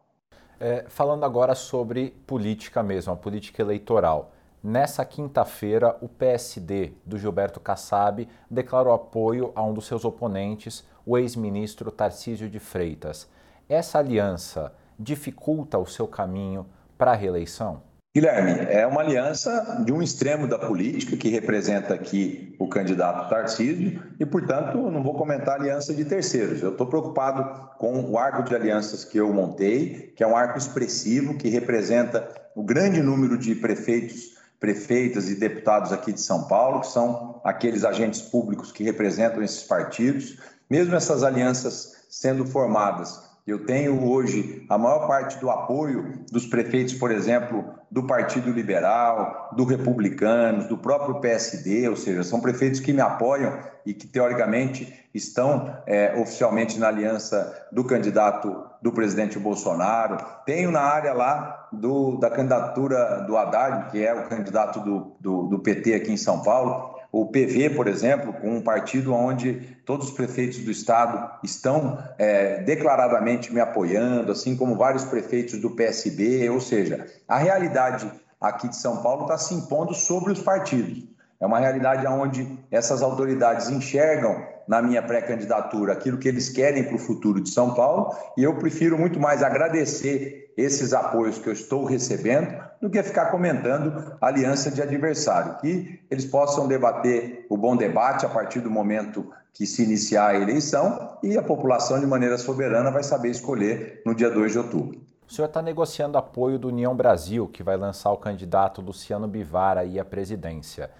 É, 0.59 0.85
falando 0.89 1.25
agora 1.25 1.55
sobre 1.55 2.11
política 2.27 2.83
mesmo, 2.83 3.13
a 3.13 3.17
política 3.17 3.61
eleitoral. 3.61 4.33
Nessa 4.65 5.05
quinta-feira, 5.05 5.97
o 6.01 6.09
PSD 6.09 6.93
do 7.05 7.19
Gilberto 7.19 7.59
Kassab 7.59 8.29
declarou 8.49 8.95
apoio 8.95 9.51
a 9.57 9.63
um 9.65 9.75
dos 9.75 9.89
seus 9.89 10.05
oponentes, 10.05 10.85
o 11.05 11.19
ex-ministro 11.19 11.91
Tarcísio 11.91 12.49
de 12.49 12.61
Freitas. 12.61 13.29
Essa 13.69 13.99
aliança 13.99 14.73
dificulta 14.97 15.79
o 15.79 15.87
seu 15.87 16.07
caminho 16.07 16.65
para 16.97 17.11
a 17.11 17.15
reeleição? 17.17 17.83
Guilherme, 18.15 18.53
é 18.71 18.87
uma 18.87 19.01
aliança 19.01 19.83
de 19.85 19.93
um 19.93 20.01
extremo 20.01 20.47
da 20.47 20.59
política 20.61 21.17
que 21.17 21.29
representa 21.29 21.95
aqui 21.95 22.55
o 22.57 22.69
candidato 22.69 23.29
Tarcísio 23.29 24.01
e, 24.21 24.25
portanto, 24.25 24.79
não 24.93 25.03
vou 25.03 25.15
comentar 25.15 25.59
aliança 25.59 25.93
de 25.93 26.05
terceiros. 26.05 26.63
Eu 26.63 26.71
estou 26.71 26.87
preocupado 26.87 27.71
com 27.79 27.99
o 28.09 28.17
arco 28.17 28.45
de 28.45 28.55
alianças 28.55 29.05
que 29.05 29.19
eu 29.19 29.33
montei, 29.33 30.13
que 30.15 30.23
é 30.23 30.27
um 30.27 30.37
arco 30.37 30.57
expressivo 30.57 31.37
que 31.37 31.49
representa 31.49 32.29
o 32.55 32.63
grande 32.63 33.03
número 33.03 33.37
de 33.37 33.57
prefeitos 33.57 34.32
prefeitas 34.63 35.29
e 35.29 35.35
deputados 35.35 35.93
aqui 35.93 36.13
de 36.13 36.21
São 36.21 36.45
Paulo, 36.45 36.83
que 36.83 36.87
são 36.87 37.41
aqueles 37.43 37.85
agentes 37.85 38.23
públicos 38.23 38.71
que 38.71 38.85
representam 38.85 39.43
esses 39.43 39.65
partidos, 39.65 40.39
mesmo 40.71 40.95
essas 40.95 41.25
alianças 41.25 42.07
sendo 42.09 42.47
formadas. 42.47 43.32
Eu 43.45 43.67
tenho 43.67 44.09
hoje 44.09 44.65
a 44.69 44.79
maior 44.79 45.09
parte 45.09 45.39
do 45.41 45.51
apoio 45.51 46.25
dos 46.31 46.47
prefeitos, 46.47 46.95
por 46.95 47.11
exemplo, 47.11 47.65
do 47.91 48.07
Partido 48.07 48.53
Liberal, 48.53 49.51
do 49.57 49.65
Republicanos, 49.65 50.69
do 50.69 50.79
próprio 50.79 51.21
PSD, 51.21 51.89
ou 51.89 51.97
seja, 51.97 52.23
são 52.23 52.41
prefeitos 52.41 52.79
que 52.79 52.93
me 52.93 53.01
apoiam 53.01 53.59
e 53.85 53.93
que, 53.93 54.07
teoricamente, 54.07 54.93
estão 55.13 55.77
é, 55.87 56.15
oficialmente 56.17 56.79
na 56.79 56.87
aliança 56.87 57.67
do 57.73 57.85
candidato 57.85 58.65
do 58.81 58.93
presidente 58.93 59.39
Bolsonaro. 59.41 60.19
Tenho 60.47 60.71
na 60.71 60.81
área 60.81 61.13
lá 61.13 61.69
do, 61.73 62.19
da 62.19 62.31
candidatura 62.31 63.25
do 63.27 63.37
Haddad, 63.37 63.91
que 63.91 64.05
é 64.05 64.15
o 64.15 64.29
candidato 64.29 64.81
do, 64.81 65.17
do, 65.21 65.43
do 65.49 65.59
PT 65.59 65.95
aqui 65.95 66.13
em 66.13 66.17
São 66.17 66.43
Paulo, 66.43 66.92
o 67.13 67.27
PV, 67.27 67.71
por 67.77 67.87
exemplo, 67.87 68.33
com 68.33 68.57
um 68.57 68.63
partido 68.63 69.13
onde 69.13 69.77
todos 69.85 70.09
os 70.09 70.15
prefeitos 70.15 70.61
do 70.61 70.71
estado 70.71 71.31
estão 71.45 72.03
é, 72.17 72.63
declaradamente 72.63 73.53
me 73.53 73.61
apoiando, 73.61 74.33
assim 74.33 74.57
como 74.57 74.77
vários 74.77 75.05
prefeitos 75.05 75.61
do 75.61 75.71
PSB, 75.71 76.49
ou 76.49 76.59
seja, 76.59 77.07
a 77.29 77.37
realidade 77.37 78.11
aqui 78.41 78.67
de 78.67 78.77
São 78.77 79.03
Paulo 79.03 79.23
está 79.23 79.37
se 79.37 79.53
impondo 79.53 79.93
sobre 79.93 80.33
os 80.33 80.41
partidos. 80.41 81.05
É 81.39 81.45
uma 81.45 81.59
realidade 81.59 82.07
onde 82.07 82.59
essas 82.71 83.03
autoridades 83.03 83.69
enxergam 83.69 84.47
na 84.67 84.81
minha 84.81 85.03
pré-candidatura 85.03 85.93
aquilo 85.93 86.19
que 86.19 86.29
eles 86.29 86.49
querem 86.49 86.85
para 86.85 86.97
o 86.97 86.99
futuro 86.99 87.41
de 87.41 87.51
São 87.51 87.75
Paulo, 87.75 88.15
e 88.37 88.43
eu 88.43 88.55
prefiro 88.57 88.99
muito 88.99 89.19
mais 89.19 89.43
agradecer 89.43 90.53
esses 90.57 90.93
apoios 90.93 91.39
que 91.39 91.49
eu 91.49 91.53
estou 91.53 91.85
recebendo 91.85 92.63
do 92.81 92.91
que 92.91 93.03
ficar 93.03 93.27
comentando 93.27 94.17
aliança 94.21 94.71
de 94.71 94.83
adversário. 94.83 95.57
Que 95.59 96.01
eles 96.11 96.25
possam 96.25 96.69
debater 96.69 97.47
o 97.49 97.57
bom 97.57 97.77
debate 97.77 98.27
a 98.27 98.29
partir 98.29 98.61
do 98.61 98.71
momento 98.71 99.31
que 99.55 99.67
se 99.67 99.83
iniciar 99.83 100.29
a 100.29 100.35
eleição 100.35 101.17
e 101.23 101.37
a 101.37 101.43
população, 101.43 102.01
de 102.01 102.07
maneira 102.07 102.39
soberana, 102.39 102.91
vai 102.91 103.03
saber 103.03 103.31
escolher 103.31 104.03
no 104.05 104.15
dia 104.15 104.31
2 104.31 104.53
de 104.53 104.59
outubro. 104.59 105.01
O 105.29 105.33
senhor 105.33 105.47
está 105.47 105.63
negociando 105.63 106.19
apoio 106.19 106.59
do 106.59 106.69
União 106.69 106.95
Brasil, 106.95 107.47
que 107.49 107.63
vai 107.63 107.77
lançar 107.77 108.11
o 108.13 108.19
candidato 108.19 108.83
Luciano 108.83 109.27
Bivar 109.27 109.79
aí 109.79 109.99
à 109.99 110.05
presidência 110.05 110.91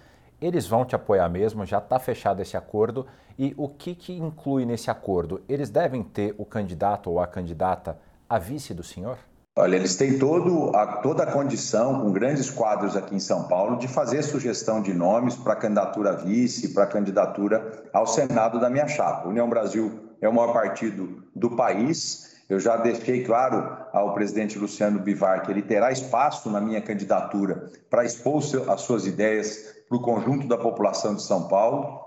eles 0.43 0.67
vão 0.67 0.83
te 0.83 0.93
apoiar 0.95 1.29
mesmo, 1.29 1.65
já 1.65 1.77
está 1.77 1.97
fechado 1.97 2.41
esse 2.41 2.57
acordo. 2.57 3.05
E 3.39 3.53
o 3.57 3.69
que, 3.69 3.95
que 3.95 4.13
inclui 4.13 4.65
nesse 4.65 4.91
acordo? 4.91 5.41
Eles 5.47 5.69
devem 5.69 6.03
ter 6.03 6.35
o 6.37 6.45
candidato 6.45 7.09
ou 7.09 7.19
a 7.19 7.27
candidata 7.27 7.97
a 8.29 8.37
vice 8.37 8.73
do 8.73 8.83
senhor? 8.83 9.17
Olha, 9.55 9.75
eles 9.75 9.95
têm 9.95 10.17
todo 10.17 10.75
a, 10.75 10.97
toda 10.97 11.23
a 11.23 11.31
condição, 11.31 12.01
com 12.01 12.11
grandes 12.11 12.49
quadros 12.49 12.97
aqui 12.97 13.15
em 13.15 13.19
São 13.19 13.43
Paulo, 13.47 13.77
de 13.77 13.87
fazer 13.87 14.23
sugestão 14.23 14.81
de 14.81 14.93
nomes 14.93 15.35
para 15.35 15.55
candidatura 15.55 16.09
a 16.09 16.15
vice, 16.15 16.73
para 16.73 16.87
candidatura 16.87 17.83
ao 17.93 18.07
Senado 18.07 18.59
da 18.59 18.69
minha 18.69 18.87
chapa. 18.87 19.29
União 19.29 19.47
Brasil 19.47 20.09
é 20.19 20.27
o 20.27 20.33
maior 20.33 20.51
partido 20.51 21.23
do 21.35 21.55
país. 21.55 22.32
Eu 22.49 22.59
já 22.59 22.77
deixei 22.77 23.23
claro 23.23 23.77
ao 23.93 24.13
presidente 24.13 24.59
Luciano 24.59 24.99
Bivar 24.99 25.43
que 25.43 25.51
ele 25.51 25.61
terá 25.61 25.91
espaço 25.91 26.49
na 26.49 26.59
minha 26.59 26.81
candidatura 26.81 27.71
para 27.89 28.03
expor 28.03 28.43
as 28.67 28.81
suas 28.81 29.05
ideias 29.07 29.73
para 29.87 29.97
o 29.97 30.01
conjunto 30.01 30.47
da 30.47 30.57
população 30.57 31.15
de 31.15 31.23
São 31.23 31.47
Paulo. 31.47 32.01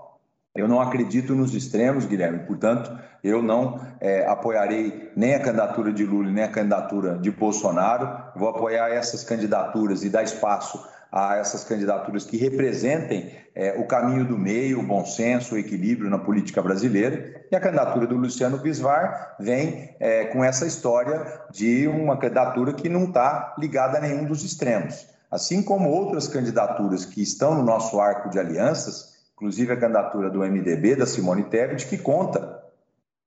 Eu 0.55 0.67
não 0.67 0.81
acredito 0.81 1.35
nos 1.35 1.53
extremos, 1.53 2.05
Guilherme, 2.05 2.39
portanto, 2.39 2.91
eu 3.23 3.43
não 3.43 3.79
é, 3.99 4.25
apoiarei 4.27 5.11
nem 5.15 5.35
a 5.35 5.39
candidatura 5.39 5.91
de 5.93 6.03
Lula, 6.03 6.31
nem 6.31 6.43
a 6.43 6.51
candidatura 6.51 7.17
de 7.17 7.29
Bolsonaro. 7.29 8.31
Vou 8.35 8.49
apoiar 8.49 8.89
essas 8.89 9.23
candidaturas 9.23 10.03
e 10.03 10.09
dar 10.09 10.23
espaço 10.23 10.83
a 11.11 11.37
essas 11.37 11.63
candidaturas 11.63 12.25
que 12.25 12.37
representem 12.37 13.31
é, 13.55 13.73
o 13.79 13.85
caminho 13.85 14.25
do 14.25 14.37
meio, 14.37 14.79
o 14.79 14.83
bom 14.83 15.05
senso, 15.05 15.55
o 15.55 15.57
equilíbrio 15.57 16.09
na 16.09 16.19
política 16.19 16.61
brasileira. 16.61 17.41
E 17.51 17.55
a 17.55 17.59
candidatura 17.59 18.05
do 18.05 18.15
Luciano 18.15 18.57
Bisvar 18.57 19.35
vem 19.39 19.95
é, 19.99 20.25
com 20.25 20.43
essa 20.43 20.67
história 20.67 21.41
de 21.51 21.87
uma 21.87 22.17
candidatura 22.17 22.73
que 22.73 22.89
não 22.89 23.05
está 23.05 23.55
ligada 23.57 23.97
a 23.97 24.01
nenhum 24.01 24.25
dos 24.25 24.43
extremos. 24.43 25.07
Assim 25.31 25.61
como 25.61 25.89
outras 25.89 26.27
candidaturas 26.27 27.03
que 27.05 27.21
estão 27.21 27.55
no 27.55 27.63
nosso 27.63 27.99
arco 27.99 28.29
de 28.29 28.39
alianças, 28.39 29.17
inclusive 29.33 29.73
a 29.73 29.77
candidatura 29.77 30.29
do 30.29 30.39
MDB, 30.39 30.95
da 30.95 31.05
Simone 31.05 31.43
Tebet, 31.43 31.85
que 31.87 31.97
conta 31.97 32.63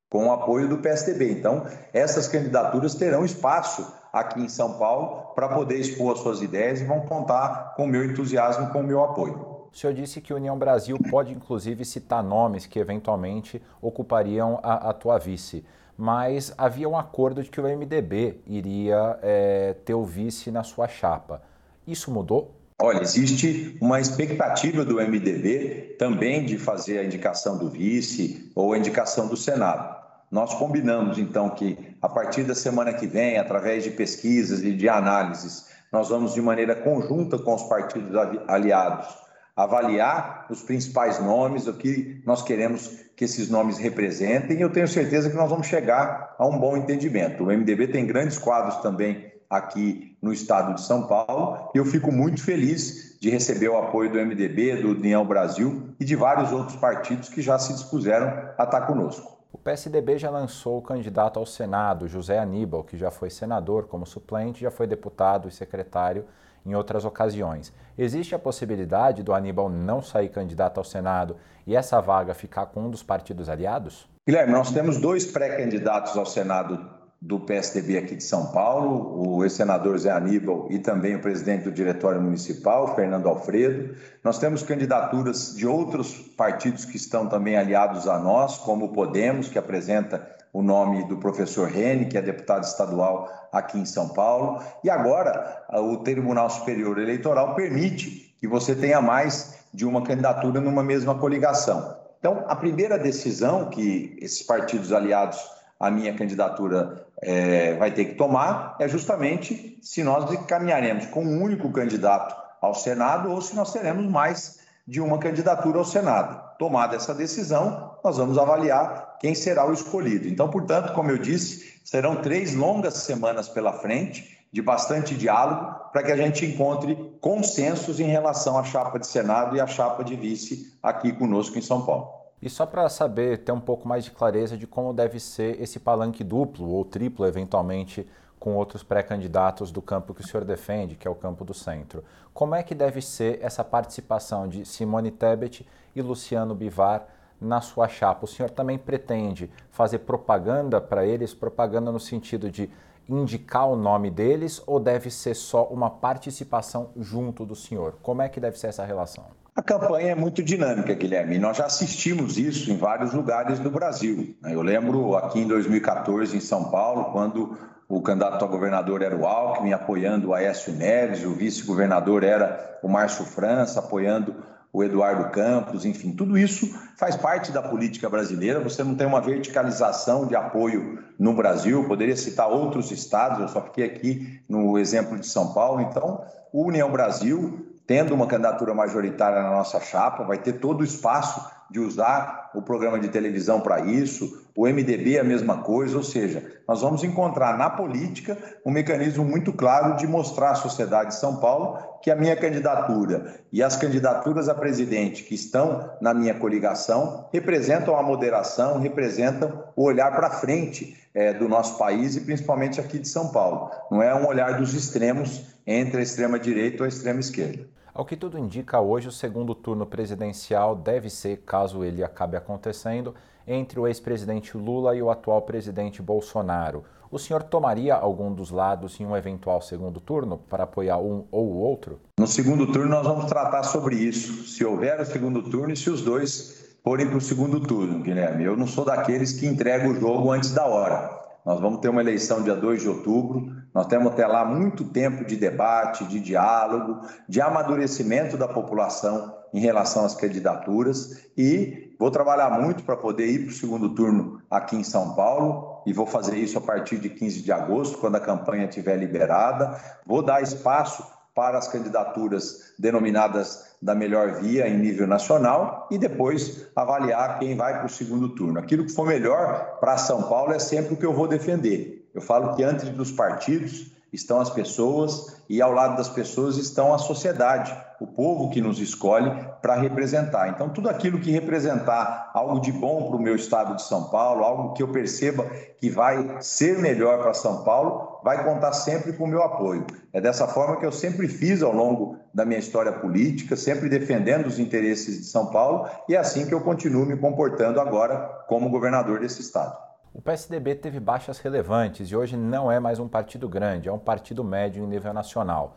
com 0.09 0.27
o 0.27 0.33
apoio 0.33 0.69
do 0.69 0.79
PSDB. 0.79 1.31
Então, 1.31 1.67
essas 1.93 2.27
candidaturas 2.27 2.95
terão 2.95 3.25
espaço 3.25 4.00
aqui 4.13 4.41
em 4.41 4.49
São 4.49 4.75
Paulo 4.75 5.33
para 5.35 5.49
poder 5.49 5.79
expor 5.79 6.13
as 6.13 6.21
suas 6.21 6.43
ideias 6.43 6.81
e 6.81 6.85
vão 6.85 7.01
contar 7.01 7.75
com 7.77 7.85
o 7.85 7.89
meu 7.89 8.05
entusiasmo 8.05 8.67
e 8.67 8.71
com 8.71 8.81
o 8.81 8.85
meu 8.85 9.03
apoio. 9.03 9.61
O 9.73 9.77
senhor 9.77 9.93
disse 9.93 10.21
que 10.21 10.33
a 10.33 10.37
União 10.37 10.59
Brasil 10.59 10.99
pode, 11.11 11.33
inclusive, 11.33 11.85
citar 11.85 12.23
nomes 12.23 12.67
que 12.67 12.79
eventualmente 12.79 13.63
ocupariam 13.81 14.59
a, 14.63 14.91
a 14.91 14.93
tua 14.93 15.17
vice. 15.19 15.65
Mas 15.97 16.53
havia 16.59 16.89
um 16.89 16.97
acordo 16.97 17.43
de 17.43 17.51
que 17.51 17.61
o 17.61 17.65
MDB 17.65 18.41
iria 18.47 19.19
é, 19.23 19.75
ter 19.85 19.95
o 19.95 20.05
vice 20.05 20.51
na 20.51 20.65
sua 20.65 20.89
chapa. 20.89 21.43
Isso 21.87 22.11
mudou? 22.11 22.55
Olha, 22.83 23.03
existe 23.03 23.77
uma 23.81 24.01
expectativa 24.01 24.85
do 24.85 24.97
MDB 24.97 25.97
também 25.99 26.47
de 26.47 26.57
fazer 26.57 26.99
a 26.99 27.05
indicação 27.05 27.59
do 27.59 27.69
vice 27.69 28.51
ou 28.55 28.73
a 28.73 28.79
indicação 28.79 29.29
do 29.29 29.37
Senado. 29.37 30.00
Nós 30.31 30.55
combinamos, 30.55 31.19
então, 31.19 31.51
que 31.51 31.97
a 32.01 32.09
partir 32.09 32.45
da 32.45 32.55
semana 32.55 32.93
que 32.93 33.07
vem, 33.07 33.37
através 33.37 33.83
de 33.83 33.91
pesquisas 33.91 34.63
e 34.63 34.73
de 34.73 34.89
análises, 34.89 35.67
nós 35.93 36.09
vamos, 36.09 36.35
de 36.35 36.41
maneira 36.41 36.75
conjunta 36.77 37.37
com 37.37 37.55
os 37.55 37.65
partidos 37.65 38.11
aliados, 38.47 39.09
avaliar 39.57 40.47
os 40.49 40.63
principais 40.63 41.19
nomes, 41.19 41.67
o 41.67 41.75
que 41.75 42.23
nós 42.25 42.43
queremos 42.43 43.01
que 43.17 43.25
esses 43.25 43.51
nomes 43.51 43.77
representem, 43.77 44.59
e 44.59 44.61
eu 44.61 44.71
tenho 44.71 44.87
certeza 44.87 45.29
que 45.29 45.37
nós 45.37 45.51
vamos 45.51 45.67
chegar 45.67 46.35
a 46.39 46.47
um 46.47 46.59
bom 46.59 46.77
entendimento. 46.77 47.43
O 47.43 47.47
MDB 47.47 47.89
tem 47.89 48.07
grandes 48.07 48.39
quadros 48.39 48.77
também 48.77 49.31
aqui 49.51 50.17
no 50.23 50.33
estado 50.33 50.75
de 50.75 50.81
São 50.81 51.09
Paulo. 51.09 51.71
E 51.75 51.79
eu 51.79 51.85
fico 51.85 52.13
muito 52.13 52.43
feliz 52.43 53.19
de 53.21 53.29
receber 53.29 53.69
o 53.69 53.77
apoio 53.77 54.13
do 54.13 54.19
MDB, 54.19 54.77
do 54.77 54.91
União 54.91 55.27
Brasil 55.27 55.93
e 55.99 56.05
de 56.05 56.15
vários 56.15 56.53
outros 56.53 56.77
partidos 56.77 57.29
que 57.29 57.43
já 57.43 57.59
se 57.59 57.73
dispuseram 57.73 58.29
a 58.57 58.63
estar 58.63 58.83
conosco. 58.83 59.40
O 59.53 59.59
PSDB 59.59 60.17
já 60.17 60.31
lançou 60.31 60.79
o 60.79 60.83
candidato 60.83 61.39
ao 61.39 61.45
Senado, 61.45 62.07
José 62.07 62.39
Aníbal, 62.39 62.85
que 62.85 62.97
já 62.97 63.11
foi 63.11 63.31
senador 63.31 63.89
como 63.89 64.07
suplente, 64.07 64.61
já 64.61 64.71
foi 64.71 64.87
deputado 64.87 65.49
e 65.49 65.51
secretário 65.51 66.25
em 66.65 66.75
outras 66.75 67.05
ocasiões. 67.05 67.73
Existe 67.99 68.35
a 68.35 68.39
possibilidade 68.39 69.23
do 69.23 69.35
Aníbal 69.35 69.69
não 69.69 70.01
sair 70.03 70.29
candidato 70.29 70.79
ao 70.79 70.85
Senado 70.85 71.37
e 71.67 71.75
essa 71.75 72.01
vaga 72.01 72.33
ficar 72.33 72.67
com 72.67 72.83
um 72.83 72.91
dos 72.91 73.03
partidos 73.03 73.49
aliados? 73.49 74.09
Guilherme, 74.29 74.53
nós 74.53 74.71
temos 74.71 74.99
dois 74.99 75.27
pré-candidatos 75.27 76.17
ao 76.17 76.27
Senado 76.27 77.00
do 77.21 77.39
PSDB 77.39 77.99
aqui 77.99 78.17
de 78.17 78.25
São 78.25 78.47
Paulo, 78.47 79.37
o 79.37 79.45
ex-senador 79.45 79.99
Zé 79.99 80.11
Aníbal 80.11 80.67
e 80.71 80.79
também 80.79 81.17
o 81.17 81.21
presidente 81.21 81.65
do 81.65 81.73
Diretório 81.73 82.21
Municipal, 82.21 82.95
Fernando 82.95 83.29
Alfredo. 83.29 83.95
Nós 84.25 84.39
temos 84.39 84.63
candidaturas 84.63 85.55
de 85.55 85.67
outros 85.67 86.15
partidos 86.15 86.87
que 86.87 86.97
estão 86.97 87.29
também 87.29 87.59
aliados 87.59 88.09
a 88.09 88.19
nós, 88.19 88.57
como 88.57 88.87
o 88.87 88.93
Podemos, 88.93 89.49
que 89.49 89.59
apresenta 89.59 90.27
o 90.51 90.63
nome 90.63 91.07
do 91.09 91.19
professor 91.19 91.69
Rene, 91.69 92.07
que 92.07 92.17
é 92.17 92.23
deputado 92.23 92.65
estadual 92.65 93.29
aqui 93.53 93.79
em 93.79 93.85
São 93.85 94.09
Paulo. 94.09 94.63
E 94.83 94.89
agora, 94.89 95.65
o 95.75 95.99
Tribunal 95.99 96.49
Superior 96.49 96.99
Eleitoral 96.99 97.55
permite 97.55 98.35
que 98.39 98.49
você 98.49 98.75
tenha 98.75 99.03
mais 99.03 99.61
de 99.73 99.85
uma 99.85 100.03
candidatura 100.03 100.59
numa 100.59 100.83
mesma 100.83 101.15
coligação. 101.15 101.97
Então, 102.19 102.45
a 102.49 102.57
primeira 102.57 102.99
decisão 102.99 103.69
que 103.69 104.17
esses 104.21 104.43
partidos 104.43 104.93
aliados 104.93 105.39
a 105.81 105.91
minha 105.91 106.13
candidatura 106.15 107.07
é, 107.23 107.75
vai 107.77 107.91
ter 107.91 108.05
que 108.05 108.15
tomar 108.15 108.77
é 108.79 108.87
justamente 108.87 109.79
se 109.81 110.05
nós 110.05 110.31
caminharemos 110.45 111.07
com 111.07 111.25
um 111.25 111.43
único 111.43 111.73
candidato 111.73 112.37
ao 112.61 112.75
Senado 112.75 113.33
ou 113.33 113.41
se 113.41 113.57
nós 113.57 113.73
teremos 113.73 114.05
mais 114.05 114.61
de 114.87 115.01
uma 115.01 115.19
candidatura 115.19 115.79
ao 115.79 115.85
Senado. 115.85 116.39
Tomada 116.59 116.97
essa 116.97 117.15
decisão, 117.15 117.95
nós 118.05 118.19
vamos 118.19 118.37
avaliar 118.37 119.17
quem 119.19 119.35
será 119.35 119.67
o 119.67 119.73
escolhido. 119.73 120.29
Então, 120.29 120.51
portanto, 120.51 120.93
como 120.93 121.11
eu 121.11 121.17
disse, 121.17 121.81
serão 121.83 122.17
três 122.17 122.55
longas 122.55 122.95
semanas 122.95 123.49
pela 123.49 123.73
frente, 123.73 124.39
de 124.53 124.61
bastante 124.61 125.15
diálogo, 125.15 125.91
para 125.93 126.03
que 126.03 126.13
a 126.13 126.17
gente 126.17 126.45
encontre 126.45 126.97
consensos 127.21 128.01
em 128.01 128.09
relação 128.09 128.59
à 128.59 128.65
chapa 128.65 128.99
de 128.99 129.07
Senado 129.07 129.57
e 129.57 129.61
à 129.61 129.67
chapa 129.67 130.03
de 130.03 130.17
vice 130.17 130.77
aqui 130.83 131.13
conosco 131.13 131.57
em 131.57 131.63
São 131.63 131.87
Paulo. 131.87 132.20
E 132.43 132.49
só 132.49 132.65
para 132.65 132.89
saber, 132.89 133.39
ter 133.39 133.53
um 133.53 133.61
pouco 133.61 133.87
mais 133.87 134.05
de 134.05 134.11
clareza 134.11 134.57
de 134.57 134.67
como 134.67 134.95
deve 134.95 135.21
ser 135.21 135.61
esse 135.61 135.79
palanque 135.79 136.25
duplo 136.25 136.71
ou 136.71 136.85
triplo, 136.85 137.27
eventualmente, 137.27 138.09
com 138.39 138.55
outros 138.55 138.83
pré-candidatos 138.83 139.71
do 139.71 139.83
campo 139.83 140.15
que 140.15 140.23
o 140.23 140.27
senhor 140.27 140.45
defende, 140.45 140.97
que 140.97 141.07
é 141.07 141.11
o 141.11 141.15
campo 141.15 141.45
do 141.45 141.53
centro. 141.53 142.03
Como 142.33 142.55
é 142.55 142.63
que 142.63 142.75
deve 142.75 143.03
ser 143.03 143.39
essa 143.43 143.63
participação 143.63 144.49
de 144.49 144.65
Simone 144.65 145.11
Tebet 145.11 145.69
e 145.95 146.01
Luciano 146.01 146.55
Bivar 146.55 147.07
na 147.39 147.61
sua 147.61 147.87
chapa? 147.87 148.25
O 148.25 148.29
senhor 148.29 148.49
também 148.49 148.79
pretende 148.79 149.51
fazer 149.71 149.99
propaganda 149.99 150.81
para 150.81 151.05
eles, 151.05 151.35
propaganda 151.35 151.93
no 151.93 152.01
sentido 152.01 152.51
de 152.51 152.71
indicar 153.07 153.69
o 153.69 153.77
nome 153.77 154.11
deles 154.11 154.63
ou 154.67 154.81
deve 154.81 155.11
ser 155.11 155.35
só 155.35 155.65
uma 155.65 155.91
participação 155.91 156.91
junto 156.97 157.45
do 157.45 157.55
senhor? 157.55 157.99
Como 158.03 158.23
é 158.23 158.29
que 158.31 158.41
deve 158.41 158.59
ser 158.59 158.69
essa 158.69 158.85
relação? 158.85 159.40
A 159.55 159.63
campanha 159.63 160.13
é 160.13 160.15
muito 160.15 160.43
dinâmica, 160.43 160.95
Guilherme. 160.95 161.39
Nós 161.39 161.57
já 161.57 161.67
assistimos 161.67 162.39
isso 162.39 162.71
em 162.71 162.77
vários 162.77 163.13
lugares 163.13 163.59
do 163.59 163.71
Brasil. 163.71 164.37
Eu 164.45 164.63
lembro 164.63 165.17
aqui 165.17 165.41
em 165.41 165.49
2014, 165.49 166.37
em 166.37 166.41
São 166.41 166.71
Paulo, 166.71 167.13
quando 167.13 167.59
o 167.89 168.01
candidato 168.01 168.45
a 168.45 168.49
governador 168.49 169.03
era 169.03 169.17
o 169.17 169.27
Alckmin, 169.27 169.73
apoiando 169.73 170.29
o 170.29 170.35
Aécio 170.35 170.73
Neves, 170.73 171.25
o 171.25 171.35
vice-governador 171.35 172.23
era 172.23 172.79
o 172.83 172.89
Márcio 172.89 173.25
França, 173.25 173.81
apoiando 173.81 174.37
o 174.73 174.85
Eduardo 174.85 175.31
Campos, 175.31 175.85
enfim, 175.85 176.13
tudo 176.13 176.39
isso 176.39 176.73
faz 176.97 177.17
parte 177.17 177.51
da 177.51 177.61
política 177.61 178.09
brasileira. 178.09 178.61
Você 178.61 178.85
não 178.85 178.95
tem 178.95 179.05
uma 179.05 179.21
verticalização 179.21 180.27
de 180.27 180.37
apoio 180.37 181.03
no 181.19 181.35
Brasil, 181.35 181.89
poderia 181.89 182.17
citar 182.17 182.49
outros 182.49 182.93
estados, 182.93 183.41
eu 183.41 183.49
só 183.49 183.61
fiquei 183.63 183.85
aqui 183.85 184.41
no 184.49 184.79
exemplo 184.79 185.19
de 185.19 185.27
São 185.27 185.53
Paulo. 185.53 185.81
Então, 185.81 186.25
o 186.53 186.65
União 186.65 186.91
Brasil 186.91 187.70
tendo 187.91 188.15
uma 188.15 188.29
candidatura 188.29 188.73
majoritária 188.73 189.43
na 189.43 189.51
nossa 189.51 189.81
chapa, 189.81 190.23
vai 190.23 190.39
ter 190.39 190.61
todo 190.61 190.83
o 190.83 190.85
espaço 190.85 191.45
de 191.69 191.81
usar 191.81 192.49
o 192.55 192.63
programa 192.63 193.01
de 193.01 193.09
televisão 193.09 193.61
para 193.61 193.81
isso, 193.81 194.47
o 194.57 194.69
MDB 194.69 195.17
é 195.17 195.21
a 195.21 195.25
mesma 195.25 195.59
coisa, 195.65 195.97
ou 195.97 196.03
seja, 196.05 196.61
nós 196.69 196.83
vamos 196.83 197.03
encontrar 197.03 197.59
na 197.59 197.69
política 197.69 198.39
um 198.65 198.71
mecanismo 198.71 199.25
muito 199.25 199.53
claro 199.53 199.97
de 199.97 200.07
mostrar 200.07 200.53
à 200.53 200.55
sociedade 200.55 201.11
de 201.11 201.15
São 201.17 201.41
Paulo 201.41 201.79
que 202.01 202.13
a 202.13 202.15
minha 202.15 202.37
candidatura 202.37 203.41
e 203.53 203.61
as 203.61 203.75
candidaturas 203.75 204.49
a 204.49 204.55
presidente 204.55 205.25
que 205.25 205.35
estão 205.35 205.91
na 206.01 206.15
minha 206.15 206.35
coligação 206.35 207.29
representam 207.33 207.97
a 207.97 208.05
moderação, 208.05 208.79
representam 208.79 209.65
o 209.75 209.83
olhar 209.83 210.15
para 210.15 210.31
frente 210.31 210.97
é, 211.13 211.33
do 211.33 211.49
nosso 211.49 211.77
país 211.77 212.15
e 212.15 212.21
principalmente 212.21 212.81
aqui 212.81 213.01
de 213.01 213.09
São 213.09 213.33
Paulo. 213.33 213.69
Não 213.91 214.01
é 214.01 214.15
um 214.15 214.29
olhar 214.29 214.59
dos 214.59 214.75
extremos 214.75 215.45
entre 215.67 215.99
a 215.99 216.03
extrema 216.03 216.39
direita 216.39 216.83
ou 216.83 216.85
a 216.85 216.89
extrema 216.89 217.19
esquerda. 217.19 217.80
Ao 217.93 218.05
que 218.05 218.17
tudo 218.17 218.39
indica, 218.39 218.81
hoje 218.81 219.09
o 219.09 219.13
segundo 219.13 219.53
turno 219.53 219.85
presidencial 219.85 220.77
deve 220.77 221.11
ser, 221.11 221.39
caso 221.39 221.83
ele 221.83 222.05
acabe 222.05 222.37
acontecendo, 222.37 223.15
entre 223.47 223.81
o 223.81 223.87
ex-presidente 223.87 224.57
Lula 224.57 224.95
e 224.95 225.03
o 225.03 225.11
atual 225.11 225.43
presidente 225.43 226.01
Bolsonaro. 226.01 226.85
O 227.11 227.19
senhor 227.19 227.43
tomaria 227.43 227.97
algum 227.97 228.33
dos 228.33 228.53
lados 228.53 229.01
em 229.01 229.05
um 229.05 229.17
eventual 229.17 229.61
segundo 229.61 229.99
turno 229.99 230.39
para 230.39 230.63
apoiar 230.63 230.99
um 230.99 231.25
ou 231.33 231.47
o 231.47 231.57
outro? 231.57 231.99
No 232.21 232.29
segundo 232.29 232.71
turno, 232.71 232.91
nós 232.91 233.05
vamos 233.05 233.25
tratar 233.25 233.65
sobre 233.65 233.97
isso. 233.97 234.47
Se 234.47 234.65
houver 234.65 235.01
o 235.01 235.05
segundo 235.05 235.43
turno 235.43 235.73
e 235.73 235.77
se 235.77 235.91
os 235.91 236.03
dois 236.03 236.79
forem 236.85 237.09
para 237.09 237.19
o 237.19 237.21
segundo 237.21 237.59
turno, 237.59 237.99
Guilherme. 238.05 238.45
Eu 238.45 238.57
não 238.57 238.69
sou 238.69 238.85
daqueles 238.85 239.33
que 239.33 239.47
entregam 239.47 239.91
o 239.91 239.95
jogo 239.99 240.31
antes 240.31 240.53
da 240.53 240.65
hora. 240.65 241.11
Nós 241.45 241.61
vamos 241.61 241.81
ter 241.81 241.89
uma 241.89 242.01
eleição 242.01 242.45
dia 242.45 242.55
2 242.55 242.83
de 242.83 242.89
outubro. 242.89 243.60
Nós 243.75 243.87
temos 243.87 244.13
até 244.13 244.27
lá 244.27 244.45
muito 244.45 244.85
tempo 244.85 245.25
de 245.25 245.37
debate, 245.37 246.05
de 246.05 246.21
diálogo, 246.21 247.01
de 247.29 247.41
amadurecimento 247.41 248.37
da 248.37 248.49
população 248.49 249.35
em 249.53 249.61
relação 249.61 250.05
às 250.05 250.15
candidaturas 250.15 251.27
e 251.37 251.95
vou 251.99 252.11
trabalhar 252.11 252.51
muito 252.51 252.83
para 252.83 252.97
poder 252.97 253.27
ir 253.27 253.41
para 253.41 253.51
o 253.51 253.55
segundo 253.55 253.95
turno 253.95 254.41
aqui 254.51 254.77
em 254.77 254.85
São 254.85 255.15
Paulo 255.15 255.83
e 255.87 255.93
vou 255.93 256.07
fazer 256.07 256.37
isso 256.37 256.59
a 256.59 256.61
partir 256.61 256.99
de 256.99 257.09
15 257.09 257.43
de 257.43 257.53
agosto, 257.53 257.99
quando 257.99 258.17
a 258.17 258.21
campanha 258.21 258.67
estiver 258.67 258.97
liberada. 258.97 259.79
Vou 260.07 260.23
dar 260.23 260.43
espaço 260.43 261.05
para 261.35 261.59
as 261.59 261.69
candidaturas 261.69 262.75
denominadas 262.79 263.77
da 263.81 263.95
melhor 263.95 264.41
via 264.41 264.69
em 264.69 264.79
nível 264.79 265.07
nacional 265.07 265.89
e 265.91 265.97
depois 265.97 266.67
avaliar 266.77 267.39
quem 267.39 267.57
vai 267.57 267.79
para 267.79 267.87
o 267.87 267.89
segundo 267.89 268.31
turno. 268.31 268.59
Aquilo 268.59 268.85
que 268.85 268.93
for 268.93 269.07
melhor 269.07 269.79
para 269.81 269.97
São 269.97 270.25
Paulo 270.25 270.53
é 270.53 270.59
sempre 270.59 270.95
o 270.95 270.97
que 270.97 271.07
eu 271.07 271.15
vou 271.15 271.27
defender. 271.27 272.00
Eu 272.15 272.21
falo 272.21 272.55
que 272.55 272.63
antes 272.63 272.89
dos 272.91 273.13
partidos 273.13 273.91
estão 274.13 274.41
as 274.41 274.51
pessoas 274.51 275.41
e 275.49 275.61
ao 275.61 275.73
lado 275.73 275.97
das 275.97 276.09
pessoas 276.09 276.57
estão 276.57 276.93
a 276.95 276.99
sociedade, 276.99 277.77
o 278.01 278.07
povo 278.07 278.51
que 278.51 278.61
nos 278.61 278.81
escolhe 278.81 279.31
para 279.61 279.77
representar. 279.77 280.49
Então, 280.49 280.69
tudo 280.69 280.89
aquilo 280.89 281.21
que 281.21 281.31
representar 281.31 282.31
algo 282.35 282.61
de 282.61 282.73
bom 282.73 283.09
para 283.09 283.17
o 283.17 283.23
meu 283.23 283.37
estado 283.37 283.77
de 283.77 283.83
São 283.83 284.05
Paulo, 284.05 284.43
algo 284.43 284.73
que 284.73 284.83
eu 284.83 284.89
perceba 284.89 285.45
que 285.79 285.91
vai 285.91 286.37
ser 286.41 286.79
melhor 286.79 287.19
para 287.21 287.35
São 287.35 287.63
Paulo, 287.63 288.21
vai 288.25 288.43
contar 288.45 288.73
sempre 288.73 289.13
com 289.13 289.25
o 289.25 289.29
meu 289.29 289.43
apoio. 289.43 289.87
É 290.13 290.21
dessa 290.21 290.47
forma 290.49 290.77
que 290.77 290.87
eu 290.87 290.93
sempre 290.93 291.29
fiz 291.29 291.63
ao 291.63 291.73
longo 291.73 292.17
da 292.33 292.45
minha 292.45 292.61
história 292.61 292.93
política, 292.93 293.57
sempre 293.57 293.89
defendendo 293.89 294.47
os 294.47 294.59
interesses 294.59 295.19
de 295.19 295.25
São 295.27 295.47
Paulo, 295.47 295.89
e 296.09 296.15
é 296.15 296.19
assim 296.19 296.47
que 296.47 296.55
eu 296.55 296.61
continuo 296.61 297.05
me 297.05 297.17
comportando 297.17 297.81
agora 297.81 298.17
como 298.49 298.71
governador 298.71 299.21
desse 299.21 299.41
estado. 299.41 299.90
O 300.13 300.21
PSDB 300.21 300.75
teve 300.75 300.99
baixas 300.99 301.39
relevantes 301.39 302.11
e 302.11 302.17
hoje 302.17 302.37
não 302.37 302.71
é 302.71 302.81
mais 302.81 302.99
um 302.99 303.07
partido 303.07 303.49
grande, 303.49 303.89
é 303.89 303.93
um 303.93 303.99
partido 303.99 304.43
médio 304.43 304.83
em 304.83 304.87
nível 304.87 305.13
nacional. 305.15 305.77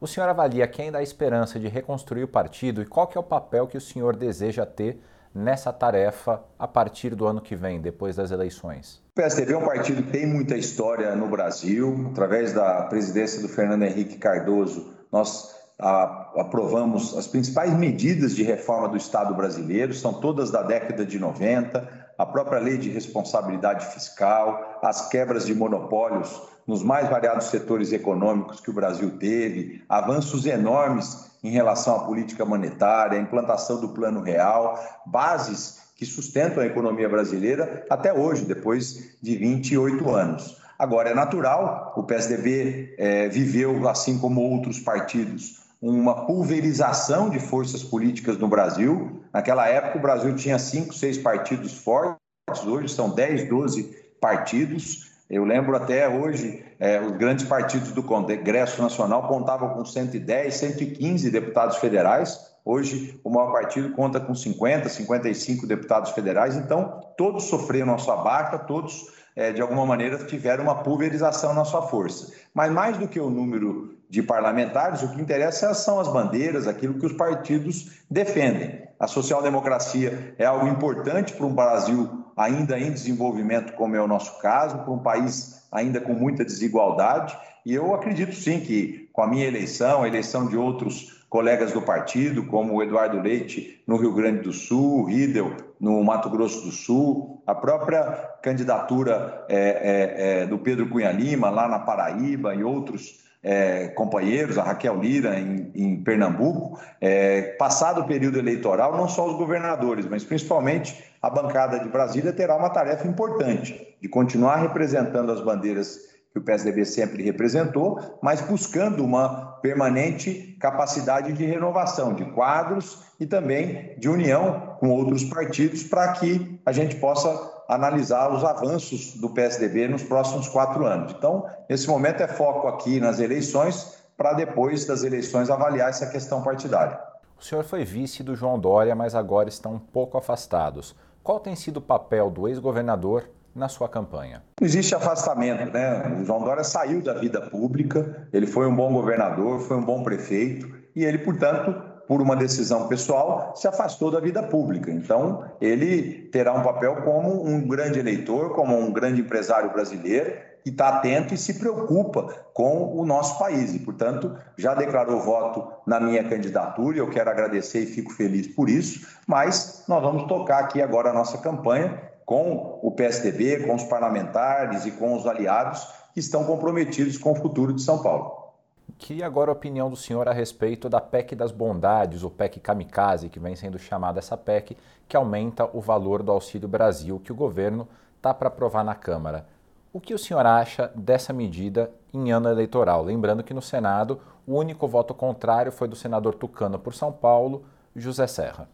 O 0.00 0.06
senhor 0.06 0.26
avalia 0.26 0.66
quem 0.66 0.90
dá 0.90 1.02
esperança 1.02 1.60
de 1.60 1.68
reconstruir 1.68 2.22
o 2.22 2.28
partido 2.28 2.80
e 2.80 2.86
qual 2.86 3.10
é 3.14 3.18
o 3.18 3.22
papel 3.22 3.66
que 3.66 3.76
o 3.76 3.80
senhor 3.80 4.16
deseja 4.16 4.64
ter 4.64 5.02
nessa 5.34 5.70
tarefa 5.70 6.42
a 6.58 6.66
partir 6.66 7.14
do 7.14 7.26
ano 7.26 7.42
que 7.42 7.54
vem, 7.54 7.78
depois 7.78 8.16
das 8.16 8.30
eleições? 8.30 9.02
O 9.12 9.16
PSDB 9.16 9.52
é 9.52 9.58
um 9.58 9.66
partido 9.66 10.02
que 10.02 10.12
tem 10.12 10.26
muita 10.26 10.56
história 10.56 11.14
no 11.14 11.28
Brasil. 11.28 12.08
Através 12.10 12.54
da 12.54 12.84
presidência 12.84 13.42
do 13.42 13.48
Fernando 13.48 13.82
Henrique 13.82 14.16
Cardoso, 14.16 14.94
nós 15.12 15.54
aprovamos 15.78 17.16
as 17.16 17.26
principais 17.26 17.72
medidas 17.74 18.34
de 18.34 18.42
reforma 18.42 18.88
do 18.88 18.96
Estado 18.96 19.34
brasileiro, 19.34 19.92
são 19.92 20.14
todas 20.14 20.50
da 20.50 20.62
década 20.62 21.04
de 21.04 21.18
90 21.18 21.97
a 22.18 22.26
própria 22.26 22.58
lei 22.58 22.76
de 22.76 22.90
responsabilidade 22.90 23.86
fiscal, 23.94 24.80
as 24.82 25.08
quebras 25.08 25.46
de 25.46 25.54
monopólios 25.54 26.42
nos 26.66 26.82
mais 26.82 27.08
variados 27.08 27.46
setores 27.46 27.92
econômicos 27.92 28.60
que 28.60 28.68
o 28.68 28.74
Brasil 28.74 29.16
teve, 29.18 29.82
avanços 29.88 30.44
enormes 30.44 31.30
em 31.42 31.50
relação 31.50 31.96
à 31.96 32.00
política 32.00 32.44
monetária, 32.44 33.16
a 33.16 33.22
implantação 33.22 33.80
do 33.80 33.90
Plano 33.90 34.20
Real, 34.20 34.78
bases 35.06 35.78
que 35.96 36.04
sustentam 36.04 36.62
a 36.62 36.66
economia 36.66 37.08
brasileira 37.08 37.86
até 37.88 38.12
hoje, 38.12 38.44
depois 38.44 39.16
de 39.22 39.36
28 39.36 40.10
anos. 40.10 40.58
Agora, 40.78 41.10
é 41.10 41.14
natural, 41.14 41.94
o 41.96 42.02
PSDB 42.02 42.94
é, 42.98 43.28
viveu, 43.28 43.88
assim 43.88 44.18
como 44.18 44.40
outros 44.40 44.78
partidos, 44.78 45.67
uma 45.80 46.26
pulverização 46.26 47.30
de 47.30 47.38
forças 47.38 47.82
políticas 47.82 48.36
no 48.36 48.48
Brasil. 48.48 49.22
Naquela 49.32 49.68
época, 49.68 49.98
o 49.98 50.02
Brasil 50.02 50.34
tinha 50.34 50.58
cinco, 50.58 50.92
seis 50.92 51.16
partidos 51.16 51.78
fortes, 51.78 52.18
hoje 52.66 52.88
são 52.88 53.10
10, 53.10 53.48
12 53.48 53.96
partidos. 54.20 55.08
Eu 55.30 55.44
lembro 55.44 55.76
até 55.76 56.08
hoje, 56.08 56.64
é, 56.80 57.00
os 57.00 57.12
grandes 57.12 57.44
partidos 57.44 57.92
do 57.92 58.02
Congresso 58.02 58.80
Nacional 58.82 59.28
contavam 59.28 59.74
com 59.74 59.84
110, 59.84 60.54
115 60.54 61.30
deputados 61.30 61.76
federais. 61.76 62.48
Hoje, 62.64 63.18
o 63.22 63.30
maior 63.30 63.52
partido 63.52 63.90
conta 63.90 64.18
com 64.18 64.34
50, 64.34 64.88
55 64.88 65.66
deputados 65.66 66.10
federais. 66.10 66.56
Então, 66.56 67.00
todos 67.16 67.44
sofreram 67.44 67.94
a 67.94 67.98
sua 67.98 68.16
barca, 68.16 68.58
todos, 68.58 69.06
é, 69.36 69.52
de 69.52 69.60
alguma 69.60 69.86
maneira, 69.86 70.18
tiveram 70.24 70.64
uma 70.64 70.82
pulverização 70.82 71.54
na 71.54 71.64
sua 71.64 71.82
força. 71.82 72.32
Mas 72.52 72.72
mais 72.72 72.96
do 72.96 73.06
que 73.06 73.20
o 73.20 73.30
número 73.30 73.97
de 74.08 74.22
parlamentares, 74.22 75.02
o 75.02 75.12
que 75.12 75.20
interessa 75.20 75.74
são 75.74 76.00
as 76.00 76.08
bandeiras, 76.08 76.66
aquilo 76.66 76.94
que 76.94 77.06
os 77.06 77.12
partidos 77.12 78.00
defendem. 78.10 78.88
A 78.98 79.06
social-democracia 79.06 80.34
é 80.38 80.44
algo 80.44 80.66
importante 80.66 81.34
para 81.34 81.46
um 81.46 81.54
Brasil 81.54 82.24
ainda 82.36 82.78
em 82.78 82.90
desenvolvimento, 82.90 83.74
como 83.74 83.96
é 83.96 84.00
o 84.00 84.08
nosso 84.08 84.40
caso, 84.40 84.78
para 84.78 84.92
um 84.92 84.98
país 84.98 85.66
ainda 85.70 86.00
com 86.00 86.14
muita 86.14 86.44
desigualdade. 86.44 87.36
E 87.66 87.74
eu 87.74 87.94
acredito 87.94 88.34
sim 88.34 88.60
que 88.60 89.08
com 89.12 89.22
a 89.22 89.26
minha 89.26 89.46
eleição, 89.46 90.02
a 90.02 90.08
eleição 90.08 90.46
de 90.46 90.56
outros 90.56 91.18
colegas 91.28 91.72
do 91.72 91.82
partido, 91.82 92.46
como 92.46 92.74
o 92.74 92.82
Eduardo 92.82 93.20
Leite 93.20 93.82
no 93.86 93.96
Rio 93.96 94.14
Grande 94.14 94.40
do 94.40 94.52
Sul, 94.52 95.00
o 95.00 95.04
Riedel 95.04 95.52
no 95.78 96.02
Mato 96.02 96.30
Grosso 96.30 96.64
do 96.64 96.72
Sul, 96.72 97.42
a 97.46 97.54
própria 97.54 98.02
candidatura 98.42 99.44
é, 99.48 99.56
é, 99.58 100.42
é, 100.42 100.46
do 100.46 100.58
Pedro 100.58 100.88
Cunha 100.88 101.12
Lima 101.12 101.50
lá 101.50 101.68
na 101.68 101.78
Paraíba 101.78 102.54
e 102.54 102.64
outros 102.64 103.27
é, 103.42 103.88
companheiros, 103.88 104.58
a 104.58 104.62
Raquel 104.62 105.00
Lira 105.00 105.38
em, 105.38 105.70
em 105.74 106.02
Pernambuco, 106.02 106.78
é, 107.00 107.42
passado 107.58 108.00
o 108.00 108.06
período 108.06 108.38
eleitoral, 108.38 108.96
não 108.96 109.08
só 109.08 109.26
os 109.26 109.36
governadores, 109.36 110.06
mas 110.06 110.24
principalmente 110.24 111.04
a 111.22 111.30
bancada 111.30 111.78
de 111.78 111.88
Brasília 111.88 112.32
terá 112.32 112.56
uma 112.56 112.70
tarefa 112.70 113.06
importante 113.06 113.96
de 114.00 114.08
continuar 114.08 114.56
representando 114.56 115.30
as 115.32 115.40
bandeiras 115.40 116.17
que 116.32 116.38
o 116.38 116.42
PSDB 116.42 116.84
sempre 116.84 117.22
representou, 117.22 118.18
mas 118.22 118.40
buscando 118.40 119.04
uma 119.04 119.58
permanente 119.62 120.56
capacidade 120.60 121.32
de 121.32 121.44
renovação 121.44 122.14
de 122.14 122.24
quadros 122.32 123.02
e 123.18 123.26
também 123.26 123.96
de 123.98 124.08
união 124.08 124.76
com 124.78 124.90
outros 124.90 125.24
partidos 125.24 125.82
para 125.82 126.12
que 126.12 126.60
a 126.64 126.72
gente 126.72 126.96
possa 126.96 127.58
analisar 127.68 128.32
os 128.32 128.44
avanços 128.44 129.14
do 129.16 129.30
PSDB 129.30 129.88
nos 129.88 130.02
próximos 130.02 130.48
quatro 130.48 130.86
anos. 130.86 131.12
Então, 131.12 131.46
nesse 131.68 131.88
momento 131.88 132.22
é 132.22 132.28
foco 132.28 132.66
aqui 132.68 133.00
nas 133.00 133.20
eleições, 133.20 133.98
para 134.16 134.32
depois 134.32 134.84
das 134.84 135.04
eleições 135.04 135.50
avaliar 135.50 135.90
essa 135.90 136.06
questão 136.06 136.42
partidária. 136.42 136.98
O 137.38 137.44
senhor 137.44 137.62
foi 137.62 137.84
vice 137.84 138.22
do 138.22 138.34
João 138.34 138.58
Dória, 138.58 138.94
mas 138.94 139.14
agora 139.14 139.48
estão 139.48 139.74
um 139.74 139.78
pouco 139.78 140.18
afastados. 140.18 140.96
Qual 141.22 141.38
tem 141.38 141.54
sido 141.54 141.76
o 141.76 141.82
papel 141.82 142.30
do 142.30 142.48
ex-governador 142.48 143.30
na 143.54 143.68
sua 143.68 143.88
campanha? 143.88 144.42
Não 144.60 144.66
existe 144.66 144.94
afastamento, 144.94 145.72
né? 145.72 146.18
O 146.20 146.24
João 146.24 146.42
Dória 146.44 146.64
saiu 146.64 147.02
da 147.02 147.14
vida 147.14 147.40
pública, 147.40 148.28
ele 148.32 148.46
foi 148.46 148.66
um 148.66 148.74
bom 148.74 148.92
governador, 148.92 149.60
foi 149.60 149.76
um 149.76 149.84
bom 149.84 150.02
prefeito 150.02 150.68
e 150.94 151.04
ele, 151.04 151.18
portanto, 151.18 151.74
por 152.08 152.22
uma 152.22 152.34
decisão 152.34 152.88
pessoal, 152.88 153.52
se 153.54 153.68
afastou 153.68 154.10
da 154.10 154.18
vida 154.18 154.42
pública. 154.42 154.90
Então, 154.90 155.44
ele 155.60 156.28
terá 156.32 156.54
um 156.54 156.62
papel 156.62 157.02
como 157.02 157.46
um 157.46 157.68
grande 157.68 157.98
eleitor, 157.98 158.54
como 158.54 158.76
um 158.76 158.90
grande 158.90 159.20
empresário 159.20 159.70
brasileiro, 159.70 160.32
que 160.64 160.70
está 160.70 160.88
atento 160.88 161.34
e 161.34 161.36
se 161.36 161.58
preocupa 161.58 162.34
com 162.54 162.98
o 162.98 163.04
nosso 163.04 163.38
país. 163.38 163.74
E, 163.74 163.78
portanto, 163.80 164.34
já 164.56 164.74
declarou 164.74 165.20
voto 165.20 165.70
na 165.86 166.00
minha 166.00 166.24
candidatura, 166.24 166.96
eu 166.96 167.10
quero 167.10 167.30
agradecer 167.30 167.80
e 167.80 167.86
fico 167.86 168.12
feliz 168.12 168.46
por 168.48 168.70
isso, 168.70 169.06
mas 169.26 169.84
nós 169.86 170.02
vamos 170.02 170.24
tocar 170.24 170.60
aqui 170.60 170.80
agora 170.80 171.10
a 171.10 171.14
nossa 171.14 171.38
campanha 171.38 172.08
com 172.28 172.78
o 172.82 172.90
PSDB, 172.90 173.66
com 173.66 173.74
os 173.74 173.84
parlamentares 173.84 174.84
e 174.84 174.90
com 174.90 175.16
os 175.16 175.26
aliados 175.26 175.88
que 176.12 176.20
estão 176.20 176.44
comprometidos 176.44 177.16
com 177.16 177.32
o 177.32 177.34
futuro 177.34 177.72
de 177.72 177.80
São 177.80 178.02
Paulo. 178.02 178.52
Queria 178.98 179.24
agora 179.24 179.50
a 179.50 179.54
opinião 179.54 179.88
do 179.88 179.96
senhor 179.96 180.28
a 180.28 180.32
respeito 180.32 180.90
da 180.90 181.00
PEC 181.00 181.34
das 181.34 181.50
bondades, 181.50 182.22
o 182.22 182.28
PEC 182.28 182.60
Kamikaze, 182.60 183.30
que 183.30 183.40
vem 183.40 183.56
sendo 183.56 183.78
chamada 183.78 184.18
essa 184.18 184.36
PEC, 184.36 184.76
que 185.08 185.16
aumenta 185.16 185.70
o 185.72 185.80
valor 185.80 186.22
do 186.22 186.30
Auxílio 186.30 186.68
Brasil, 186.68 187.18
que 187.18 187.32
o 187.32 187.34
governo 187.34 187.88
está 188.18 188.34
para 188.34 188.48
aprovar 188.48 188.84
na 188.84 188.94
Câmara. 188.94 189.46
O 189.90 189.98
que 189.98 190.12
o 190.12 190.18
senhor 190.18 190.44
acha 190.44 190.92
dessa 190.94 191.32
medida 191.32 191.90
em 192.12 192.30
ano 192.30 192.50
eleitoral? 192.50 193.02
Lembrando 193.02 193.42
que 193.42 193.54
no 193.54 193.62
Senado 193.62 194.20
o 194.46 194.54
único 194.54 194.86
voto 194.86 195.14
contrário 195.14 195.72
foi 195.72 195.88
do 195.88 195.96
senador 195.96 196.34
Tucano 196.34 196.78
por 196.78 196.92
São 196.92 197.10
Paulo, 197.10 197.64
José 197.96 198.26
Serra. 198.26 198.68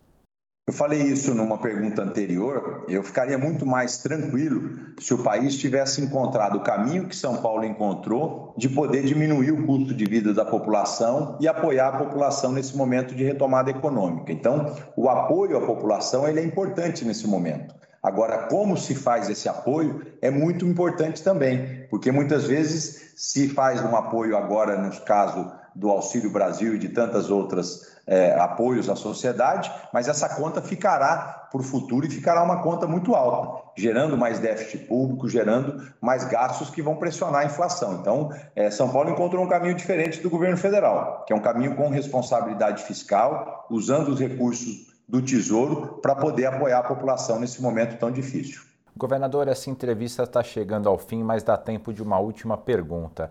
Eu 0.66 0.72
falei 0.72 1.02
isso 1.02 1.34
numa 1.34 1.58
pergunta 1.58 2.00
anterior. 2.00 2.86
Eu 2.88 3.02
ficaria 3.02 3.36
muito 3.36 3.66
mais 3.66 3.98
tranquilo 3.98 4.94
se 4.98 5.12
o 5.12 5.22
país 5.22 5.58
tivesse 5.58 6.00
encontrado 6.00 6.56
o 6.56 6.62
caminho 6.62 7.06
que 7.06 7.14
São 7.14 7.36
Paulo 7.36 7.66
encontrou 7.66 8.54
de 8.56 8.70
poder 8.70 9.04
diminuir 9.04 9.52
o 9.52 9.66
custo 9.66 9.92
de 9.92 10.06
vida 10.06 10.32
da 10.32 10.42
população 10.42 11.36
e 11.38 11.46
apoiar 11.46 11.88
a 11.88 11.98
população 11.98 12.50
nesse 12.50 12.74
momento 12.74 13.14
de 13.14 13.22
retomada 13.22 13.70
econômica. 13.70 14.32
Então, 14.32 14.74
o 14.96 15.10
apoio 15.10 15.58
à 15.58 15.66
população 15.66 16.26
ele 16.26 16.40
é 16.40 16.44
importante 16.44 17.04
nesse 17.04 17.26
momento. 17.26 17.74
Agora, 18.02 18.46
como 18.48 18.74
se 18.78 18.94
faz 18.94 19.28
esse 19.28 19.46
apoio 19.50 20.00
é 20.22 20.30
muito 20.30 20.64
importante 20.64 21.22
também, 21.22 21.86
porque 21.90 22.10
muitas 22.10 22.44
vezes 22.44 23.12
se 23.16 23.50
faz 23.50 23.84
um 23.84 23.94
apoio 23.94 24.34
agora, 24.34 24.78
no 24.80 24.90
caso 25.02 25.52
do 25.74 25.90
Auxílio 25.90 26.30
Brasil 26.30 26.74
e 26.74 26.78
de 26.78 26.88
tantas 26.88 27.30
outras 27.30 27.94
é, 28.06 28.38
apoios 28.38 28.88
à 28.88 28.96
sociedade, 28.96 29.72
mas 29.92 30.08
essa 30.08 30.28
conta 30.28 30.60
ficará 30.60 31.48
para 31.50 31.60
o 31.60 31.64
futuro 31.64 32.06
e 32.06 32.10
ficará 32.10 32.42
uma 32.42 32.62
conta 32.62 32.86
muito 32.86 33.14
alta, 33.14 33.62
gerando 33.76 34.16
mais 34.16 34.38
déficit 34.38 34.86
público, 34.86 35.28
gerando 35.28 35.82
mais 36.00 36.24
gastos 36.24 36.70
que 36.70 36.82
vão 36.82 36.96
pressionar 36.96 37.42
a 37.42 37.44
inflação. 37.44 37.94
Então, 38.00 38.30
é, 38.54 38.70
São 38.70 38.88
Paulo 38.90 39.10
encontrou 39.10 39.44
um 39.44 39.48
caminho 39.48 39.74
diferente 39.74 40.20
do 40.20 40.28
governo 40.28 40.56
federal, 40.56 41.24
que 41.26 41.32
é 41.32 41.36
um 41.36 41.40
caminho 41.40 41.76
com 41.76 41.88
responsabilidade 41.88 42.82
fiscal, 42.82 43.66
usando 43.70 44.08
os 44.08 44.20
recursos 44.20 44.92
do 45.08 45.22
Tesouro 45.22 45.98
para 46.02 46.14
poder 46.14 46.46
apoiar 46.46 46.80
a 46.80 46.82
população 46.82 47.38
nesse 47.38 47.60
momento 47.62 47.98
tão 47.98 48.10
difícil. 48.10 48.62
Governador, 48.96 49.48
essa 49.48 49.70
entrevista 49.70 50.22
está 50.22 50.42
chegando 50.42 50.88
ao 50.88 50.96
fim, 50.96 51.22
mas 51.22 51.42
dá 51.42 51.56
tempo 51.56 51.92
de 51.92 52.02
uma 52.02 52.18
última 52.18 52.56
pergunta. 52.56 53.30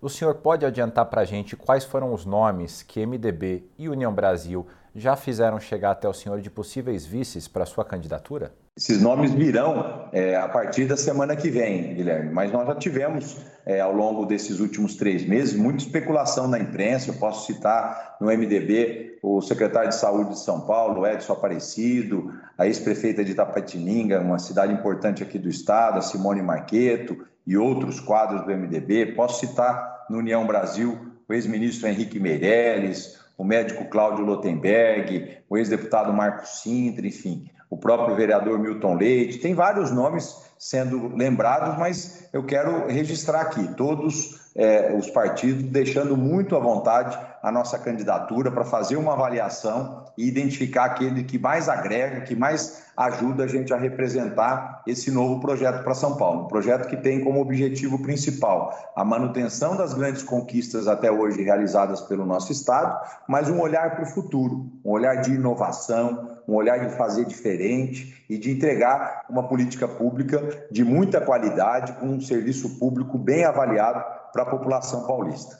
O 0.00 0.08
senhor 0.08 0.36
pode 0.36 0.64
adiantar 0.64 1.06
para 1.06 1.22
a 1.22 1.24
gente 1.24 1.56
quais 1.56 1.82
foram 1.82 2.14
os 2.14 2.24
nomes 2.24 2.84
que 2.84 3.04
MDB 3.04 3.64
e 3.76 3.88
União 3.88 4.14
Brasil 4.14 4.64
já 4.94 5.16
fizeram 5.16 5.58
chegar 5.58 5.90
até 5.90 6.08
o 6.08 6.14
senhor 6.14 6.40
de 6.40 6.48
possíveis 6.48 7.04
vices 7.04 7.48
para 7.48 7.66
sua 7.66 7.84
candidatura? 7.84 8.54
Esses 8.78 9.02
nomes 9.02 9.32
virão 9.32 10.08
é, 10.12 10.36
a 10.36 10.48
partir 10.48 10.84
da 10.84 10.96
semana 10.96 11.34
que 11.34 11.50
vem, 11.50 11.94
Guilherme, 11.94 12.32
mas 12.32 12.52
nós 12.52 12.64
já 12.64 12.76
tivemos 12.76 13.36
é, 13.66 13.80
ao 13.80 13.92
longo 13.92 14.24
desses 14.24 14.60
últimos 14.60 14.94
três 14.94 15.26
meses 15.26 15.58
muita 15.58 15.82
especulação 15.82 16.46
na 16.46 16.60
imprensa. 16.60 17.10
Eu 17.10 17.14
posso 17.14 17.44
citar 17.44 18.14
no 18.20 18.28
MDB 18.28 19.18
o 19.20 19.42
secretário 19.42 19.88
de 19.88 19.96
Saúde 19.96 20.30
de 20.30 20.38
São 20.38 20.60
Paulo, 20.60 21.04
Edson 21.04 21.32
Aparecido, 21.32 22.32
a 22.56 22.68
ex-prefeita 22.68 23.24
de 23.24 23.34
Tapetininga, 23.34 24.20
uma 24.20 24.38
cidade 24.38 24.72
importante 24.72 25.24
aqui 25.24 25.40
do 25.40 25.48
estado, 25.48 25.98
a 25.98 26.02
Simone 26.02 26.40
Marqueto 26.40 27.26
e 27.44 27.56
outros 27.56 27.98
quadros 27.98 28.42
do 28.42 28.56
MDB. 28.56 29.06
Posso 29.06 29.44
citar 29.44 30.06
no 30.08 30.18
União 30.18 30.46
Brasil 30.46 30.96
o 31.28 31.34
ex-ministro 31.34 31.88
Henrique 31.88 32.20
Meirelles, 32.20 33.18
o 33.36 33.42
médico 33.42 33.86
Cláudio 33.86 34.24
Lotenberg, 34.24 35.38
o 35.50 35.58
ex-deputado 35.58 36.12
Marcos 36.12 36.60
Sintra, 36.60 37.04
enfim 37.04 37.50
o 37.70 37.76
próprio 37.76 38.16
vereador 38.16 38.58
Milton 38.58 38.94
Leite, 38.94 39.38
tem 39.38 39.54
vários 39.54 39.90
nomes 39.90 40.36
sendo 40.58 41.14
lembrados, 41.14 41.78
mas 41.78 42.28
eu 42.32 42.44
quero 42.44 42.88
registrar 42.88 43.42
aqui 43.42 43.74
todos 43.74 44.48
é, 44.56 44.92
os 44.92 45.08
partidos 45.08 45.62
deixando 45.64 46.16
muito 46.16 46.56
à 46.56 46.58
vontade 46.58 47.16
a 47.40 47.52
nossa 47.52 47.78
candidatura 47.78 48.50
para 48.50 48.64
fazer 48.64 48.96
uma 48.96 49.12
avaliação 49.12 50.04
e 50.16 50.26
identificar 50.26 50.86
aquele 50.86 51.22
que 51.22 51.38
mais 51.38 51.68
agrega, 51.68 52.22
que 52.22 52.34
mais 52.34 52.82
ajuda 52.96 53.44
a 53.44 53.46
gente 53.46 53.72
a 53.72 53.76
representar 53.76 54.82
esse 54.84 55.12
novo 55.12 55.40
projeto 55.40 55.84
para 55.84 55.94
São 55.94 56.16
Paulo. 56.16 56.42
Um 56.42 56.48
projeto 56.48 56.88
que 56.88 56.96
tem 56.96 57.22
como 57.22 57.40
objetivo 57.40 58.02
principal 58.02 58.76
a 58.96 59.04
manutenção 59.04 59.76
das 59.76 59.94
grandes 59.94 60.24
conquistas 60.24 60.88
até 60.88 61.08
hoje 61.12 61.40
realizadas 61.44 62.00
pelo 62.00 62.26
nosso 62.26 62.50
Estado, 62.50 62.98
mas 63.28 63.48
um 63.48 63.60
olhar 63.60 63.94
para 63.94 64.02
o 64.02 64.08
futuro, 64.08 64.68
um 64.84 64.90
olhar 64.90 65.20
de 65.20 65.32
inovação, 65.32 66.37
um 66.48 66.54
olhar 66.54 66.78
de 66.78 66.96
fazer 66.96 67.26
diferente 67.26 68.24
e 68.28 68.38
de 68.38 68.50
entregar 68.50 69.26
uma 69.28 69.46
política 69.46 69.86
pública 69.86 70.66
de 70.70 70.82
muita 70.82 71.20
qualidade, 71.20 71.92
com 72.00 72.06
um 72.06 72.20
serviço 72.20 72.78
público 72.78 73.18
bem 73.18 73.44
avaliado 73.44 74.02
para 74.32 74.44
a 74.44 74.46
população 74.46 75.06
paulista. 75.06 75.58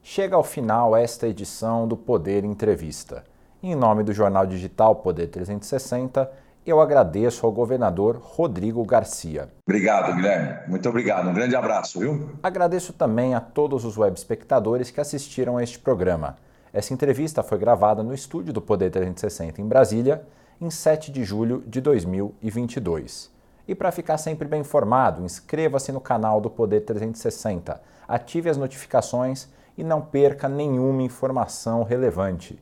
Chega 0.00 0.36
ao 0.36 0.44
final 0.44 0.96
esta 0.96 1.26
edição 1.26 1.88
do 1.88 1.96
Poder 1.96 2.44
Entrevista. 2.44 3.24
Em 3.60 3.74
nome 3.74 4.04
do 4.04 4.12
jornal 4.12 4.46
digital 4.46 4.96
Poder 4.96 5.26
360, 5.28 6.30
eu 6.64 6.80
agradeço 6.80 7.44
ao 7.44 7.50
governador 7.50 8.20
Rodrigo 8.22 8.84
Garcia. 8.84 9.48
Obrigado, 9.68 10.14
Guilherme. 10.14 10.68
Muito 10.68 10.88
obrigado. 10.88 11.28
Um 11.28 11.34
grande 11.34 11.56
abraço, 11.56 11.98
viu? 11.98 12.30
Agradeço 12.40 12.92
também 12.92 13.34
a 13.34 13.40
todos 13.40 13.84
os 13.84 13.98
web 13.98 14.16
espectadores 14.16 14.90
que 14.90 15.00
assistiram 15.00 15.56
a 15.56 15.62
este 15.62 15.78
programa. 15.78 16.36
Essa 16.72 16.94
entrevista 16.94 17.42
foi 17.42 17.58
gravada 17.58 18.02
no 18.02 18.14
estúdio 18.14 18.52
do 18.52 18.62
Poder 18.62 18.90
360 18.90 19.60
em 19.60 19.66
Brasília, 19.66 20.26
em 20.58 20.70
7 20.70 21.12
de 21.12 21.22
julho 21.22 21.62
de 21.66 21.82
2022. 21.82 23.30
E 23.68 23.74
para 23.74 23.92
ficar 23.92 24.16
sempre 24.16 24.48
bem 24.48 24.62
informado, 24.62 25.22
inscreva-se 25.22 25.92
no 25.92 26.00
canal 26.00 26.40
do 26.40 26.48
Poder 26.48 26.80
360, 26.80 27.80
ative 28.08 28.48
as 28.48 28.56
notificações 28.56 29.48
e 29.76 29.84
não 29.84 30.00
perca 30.00 30.48
nenhuma 30.48 31.02
informação 31.02 31.82
relevante. 31.82 32.58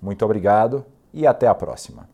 Muito 0.00 0.24
obrigado 0.24 0.84
e 1.12 1.26
até 1.26 1.46
a 1.46 1.54
próxima. 1.54 2.13